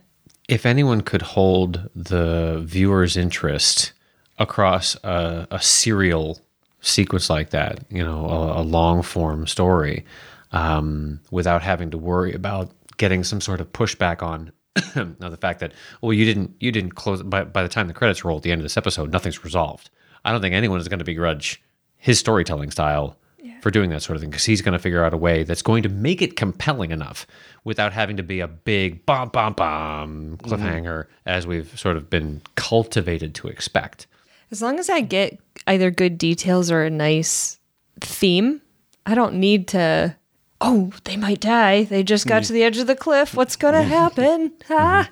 if 0.52 0.66
anyone 0.66 1.00
could 1.00 1.22
hold 1.22 1.90
the 1.96 2.62
viewer's 2.66 3.16
interest 3.16 3.94
across 4.38 4.96
a, 4.96 5.48
a 5.50 5.62
serial 5.62 6.40
sequence 6.82 7.30
like 7.30 7.52
that, 7.52 7.80
you 7.90 8.04
know, 8.04 8.26
a, 8.26 8.60
a 8.60 8.64
long 8.64 9.02
form 9.02 9.48
story, 9.48 10.04
um, 10.52 11.22
without 11.32 11.62
having 11.62 11.90
to 11.90 11.98
worry 11.98 12.34
about 12.34 12.70
getting 12.98 13.24
some 13.24 13.40
sort 13.40 13.62
of 13.62 13.72
pushback 13.72 14.22
on 14.22 14.52
now 14.96 15.30
the 15.30 15.38
fact 15.38 15.60
that 15.60 15.74
well 16.02 16.14
you 16.14 16.24
didn't 16.24 16.54
you 16.60 16.72
didn't 16.72 16.96
close 16.96 17.22
by 17.24 17.44
by 17.44 17.62
the 17.64 17.70
time 17.70 17.88
the 17.88 17.94
credits 17.94 18.24
roll 18.24 18.38
at 18.38 18.44
the 18.44 18.52
end 18.52 18.60
of 18.60 18.64
this 18.64 18.78
episode 18.78 19.12
nothing's 19.12 19.44
resolved. 19.44 19.90
I 20.26 20.32
don't 20.32 20.42
think 20.42 20.54
anyone 20.54 20.80
is 20.80 20.88
going 20.90 21.00
to 21.00 21.06
begrudge 21.06 21.62
his 21.98 22.20
storytelling 22.20 22.72
style 22.72 23.16
for 23.62 23.72
doing 23.72 23.90
that 23.90 24.02
sort 24.02 24.16
of 24.16 24.22
thing 24.22 24.30
because 24.30 24.46
he's 24.46 24.62
going 24.62 24.74
to 24.74 24.80
figure 24.80 25.04
out 25.04 25.14
a 25.14 25.18
way 25.18 25.44
that's 25.44 25.62
going 25.62 25.84
to 25.84 25.90
make 25.90 26.22
it 26.22 26.36
compelling 26.36 26.92
enough 26.92 27.26
without 27.64 27.94
having 27.94 28.18
to 28.18 28.24
be 28.24 28.40
a 28.40 28.48
big 28.48 29.06
bomb 29.06 29.30
bomb 29.30 29.54
bomb 29.54 30.38
cliffhanger 30.38 31.04
mm-hmm. 31.04 31.30
as 31.30 31.48
we've 31.48 31.78
sort 31.80 31.98
of 31.98 32.10
been 32.10 32.42
cultivated 32.56 33.36
to 33.36 33.48
expect. 33.48 34.08
As 34.52 34.62
long 34.62 34.80
as 34.80 34.90
I 34.90 35.02
get 35.02 35.40
either 35.68 35.92
good 35.92 36.18
details 36.18 36.72
or 36.72 36.84
a 36.84 36.90
nice 36.90 37.60
theme, 38.00 38.62
I 39.06 39.16
don't 39.16 39.36
need 39.36 39.68
to 39.70 40.16
oh, 40.64 40.92
they 41.06 41.18
might 41.18 41.40
die. 41.40 41.84
They 41.84 42.04
just 42.04 42.28
got 42.28 42.44
mm. 42.44 42.48
to 42.48 42.54
the 42.54 42.64
edge 42.64 42.78
of 42.78 42.86
the 42.86 42.96
cliff. 42.96 43.34
What's 43.34 43.56
going 43.56 43.74
to 43.82 43.84
happen? 43.84 44.54
Ah. 44.70 45.10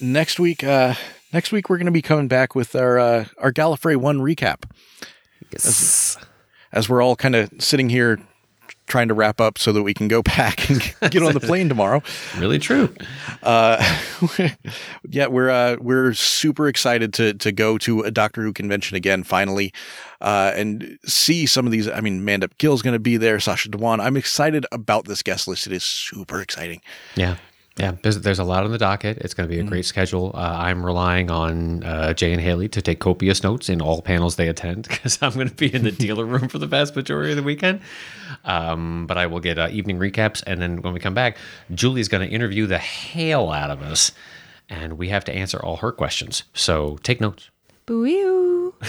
Next 0.00 0.38
week, 0.38 0.62
uh, 0.62 0.94
next 1.32 1.52
week 1.52 1.70
we're 1.70 1.78
going 1.78 1.86
to 1.86 1.92
be 1.92 2.02
coming 2.02 2.28
back 2.28 2.54
with 2.54 2.74
our 2.76 2.98
uh, 2.98 3.24
our 3.38 3.52
Gallifrey 3.52 3.96
One 3.96 4.18
recap. 4.18 4.64
Yes. 5.52 5.66
As, 5.66 6.18
as 6.72 6.88
we're 6.88 7.02
all 7.02 7.16
kind 7.16 7.34
of 7.34 7.50
sitting 7.58 7.88
here 7.88 8.18
trying 8.86 9.08
to 9.08 9.14
wrap 9.14 9.40
up 9.40 9.58
so 9.58 9.72
that 9.72 9.82
we 9.82 9.92
can 9.92 10.08
go 10.08 10.22
back 10.22 10.70
and 10.70 10.80
get 11.10 11.22
on 11.22 11.32
the 11.32 11.40
plane 11.40 11.68
tomorrow. 11.68 12.02
Really 12.36 12.58
true. 12.58 12.94
Uh, 13.42 13.76
yeah, 15.08 15.26
we're 15.26 15.50
uh, 15.50 15.76
we're 15.80 16.14
super 16.14 16.68
excited 16.68 17.12
to 17.14 17.34
to 17.34 17.52
go 17.52 17.78
to 17.78 18.02
a 18.02 18.10
Doctor 18.10 18.42
Who 18.42 18.52
convention 18.52 18.96
again 18.96 19.24
finally, 19.24 19.72
uh, 20.20 20.52
and 20.54 20.98
see 21.04 21.46
some 21.46 21.66
of 21.66 21.72
these. 21.72 21.88
I 21.88 22.00
mean, 22.00 22.22
Mandip 22.22 22.58
Gill's 22.58 22.82
going 22.82 22.94
to 22.94 23.00
be 23.00 23.16
there. 23.16 23.40
Sacha 23.40 23.68
Dhawan. 23.68 24.00
I'm 24.00 24.16
excited 24.16 24.66
about 24.72 25.06
this 25.06 25.22
guest 25.22 25.48
list. 25.48 25.66
It 25.66 25.72
is 25.72 25.84
super 25.84 26.40
exciting. 26.40 26.80
Yeah. 27.14 27.36
Yeah, 27.78 27.96
there's, 28.02 28.20
there's 28.20 28.38
a 28.38 28.44
lot 28.44 28.64
on 28.64 28.70
the 28.70 28.78
docket. 28.78 29.18
It's 29.18 29.34
going 29.34 29.46
to 29.46 29.54
be 29.54 29.60
a 29.60 29.64
great 29.64 29.84
schedule. 29.84 30.30
Uh, 30.34 30.38
I'm 30.38 30.84
relying 30.84 31.30
on 31.30 31.82
uh, 31.82 32.14
Jay 32.14 32.32
and 32.32 32.40
Haley 32.40 32.68
to 32.70 32.80
take 32.80 33.00
copious 33.00 33.42
notes 33.42 33.68
in 33.68 33.82
all 33.82 34.00
panels 34.00 34.36
they 34.36 34.48
attend 34.48 34.88
because 34.88 35.18
I'm 35.20 35.32
going 35.32 35.50
to 35.50 35.54
be 35.54 35.74
in 35.74 35.84
the 35.84 35.92
dealer 35.92 36.24
room 36.24 36.48
for 36.48 36.56
the 36.56 36.66
vast 36.66 36.96
majority 36.96 37.32
of 37.32 37.36
the 37.36 37.42
weekend. 37.42 37.80
Um, 38.44 39.06
but 39.06 39.18
I 39.18 39.26
will 39.26 39.40
get 39.40 39.58
uh, 39.58 39.68
evening 39.70 39.98
recaps. 39.98 40.42
And 40.46 40.60
then 40.60 40.80
when 40.80 40.94
we 40.94 41.00
come 41.00 41.12
back, 41.12 41.36
Julie's 41.74 42.08
going 42.08 42.26
to 42.26 42.34
interview 42.34 42.66
the 42.66 42.78
hell 42.78 43.52
out 43.52 43.70
of 43.70 43.82
us. 43.82 44.12
And 44.70 44.96
we 44.96 45.10
have 45.10 45.24
to 45.26 45.34
answer 45.34 45.62
all 45.62 45.76
her 45.76 45.92
questions. 45.92 46.44
So 46.54 46.96
take 47.02 47.20
notes. 47.20 47.50
Boo 47.84 48.74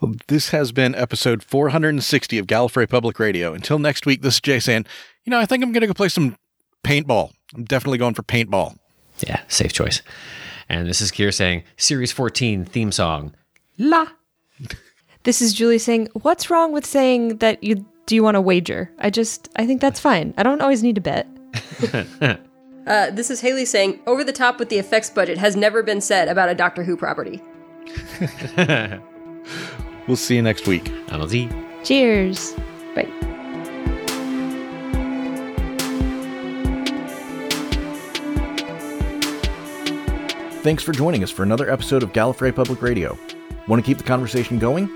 Well, 0.00 0.14
this 0.28 0.50
has 0.50 0.72
been 0.72 0.94
episode 0.94 1.42
460 1.42 2.38
of 2.38 2.46
Gallifrey 2.46 2.88
Public 2.88 3.18
Radio. 3.18 3.54
Until 3.54 3.78
next 3.78 4.06
week, 4.06 4.22
this 4.22 4.34
is 4.34 4.40
Jay 4.40 4.60
saying, 4.60 4.86
you 5.24 5.30
know, 5.30 5.38
I 5.38 5.46
think 5.46 5.62
I'm 5.62 5.72
going 5.72 5.82
to 5.82 5.86
go 5.86 5.94
play 5.94 6.08
some 6.08 6.36
paintball. 6.84 7.32
I'm 7.54 7.64
definitely 7.64 7.98
going 7.98 8.14
for 8.14 8.22
paintball. 8.22 8.76
Yeah, 9.20 9.40
safe 9.48 9.72
choice. 9.72 10.02
And 10.68 10.88
this 10.88 11.00
is 11.00 11.10
Kier 11.10 11.32
saying, 11.32 11.64
Series 11.76 12.12
14 12.12 12.64
theme 12.64 12.92
song. 12.92 13.34
La. 13.78 14.06
This 15.24 15.40
is 15.40 15.52
Julie 15.54 15.78
saying, 15.78 16.08
"What's 16.12 16.50
wrong 16.50 16.72
with 16.72 16.84
saying 16.84 17.38
that 17.38 17.64
you 17.64 17.86
do 18.06 18.14
you 18.14 18.22
want 18.22 18.34
to 18.34 18.40
wager?" 18.40 18.90
I 18.98 19.10
just 19.10 19.48
I 19.56 19.66
think 19.66 19.80
that's 19.80 19.98
fine. 19.98 20.34
I 20.36 20.42
don't 20.42 20.60
always 20.60 20.82
need 20.82 20.94
to 20.94 21.00
bet. 21.00 21.26
Uh, 22.86 23.10
this 23.12 23.30
is 23.30 23.40
Haley 23.40 23.64
saying, 23.64 23.98
over 24.06 24.22
the 24.22 24.30
top 24.30 24.58
with 24.58 24.68
the 24.68 24.76
effects 24.78 25.08
budget 25.08 25.38
has 25.38 25.56
never 25.56 25.82
been 25.82 26.02
said 26.02 26.28
about 26.28 26.50
a 26.50 26.54
Doctor 26.54 26.84
Who 26.84 26.98
property. 26.98 27.40
We'll 30.06 30.16
see 30.16 30.36
you 30.36 30.42
next 30.42 30.66
week. 30.66 30.92
Donald 31.06 31.30
Z. 31.30 31.48
Cheers. 31.82 32.54
Thanks 40.64 40.82
for 40.82 40.92
joining 40.92 41.22
us 41.22 41.30
for 41.30 41.42
another 41.42 41.70
episode 41.70 42.02
of 42.02 42.14
Gallifrey 42.14 42.54
Public 42.54 42.80
Radio. 42.80 43.18
Want 43.68 43.84
to 43.84 43.86
keep 43.86 43.98
the 43.98 44.02
conversation 44.02 44.58
going? 44.58 44.88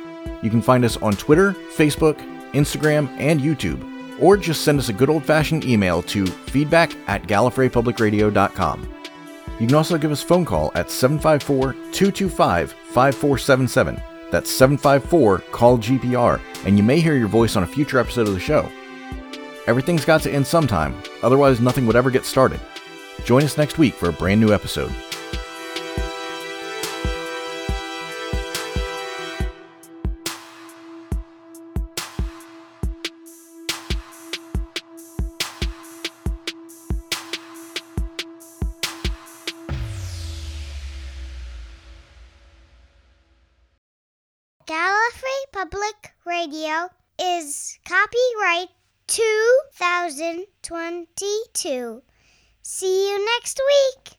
You 0.43 0.49
can 0.49 0.63
find 0.63 0.83
us 0.83 0.97
on 0.97 1.13
Twitter, 1.13 1.53
Facebook, 1.53 2.17
Instagram, 2.53 3.07
and 3.19 3.39
YouTube, 3.39 4.19
or 4.19 4.39
just 4.39 4.63
send 4.63 4.79
us 4.79 4.89
a 4.89 4.95
good 4.95 5.11
old 5.11 5.27
fashioned 5.27 5.67
email 5.67 6.01
to 6.05 6.25
feedback 6.25 6.97
at 7.07 7.25
gallifreypublicradio.com. 7.25 8.89
You 9.61 9.67
can 9.67 9.77
also 9.77 9.99
give 9.99 10.11
us 10.11 10.23
a 10.23 10.27
phone 10.27 10.47
call 10.47 10.73
at 10.75 10.91
754 10.91 11.75
225 11.93 12.73
5477. 12.73 14.03
That's 14.31 14.51
754 14.51 15.39
Call 15.53 15.77
GPR, 15.77 16.41
and 16.65 16.79
you 16.79 16.83
may 16.83 16.99
hear 16.99 17.15
your 17.15 17.29
voice 17.29 17.57
on 17.57 17.65
a 17.65 17.67
future 17.67 17.99
episode 17.99 18.27
of 18.27 18.33
the 18.33 18.41
show. 18.41 18.67
Everything's 19.67 20.07
got 20.07 20.23
to 20.23 20.33
end 20.33 20.47
sometime, 20.47 20.95
otherwise, 21.23 21.61
nothing 21.61 21.87
would 21.87 21.97
ever 21.97 22.11
get 22.11 22.25
started. 22.25 22.59
Join 23.27 23.45
us 23.45 23.59
next 23.59 23.77
week 23.77 23.93
for 23.93 24.09
a 24.09 24.15
brand 24.15 24.41
new 24.41 24.55
episode. 24.55 24.95
Is 47.21 47.79
copyright 47.85 48.69
2022. 49.07 52.03
See 52.63 53.11
you 53.11 53.27
next 53.37 53.61
week. 53.67 54.18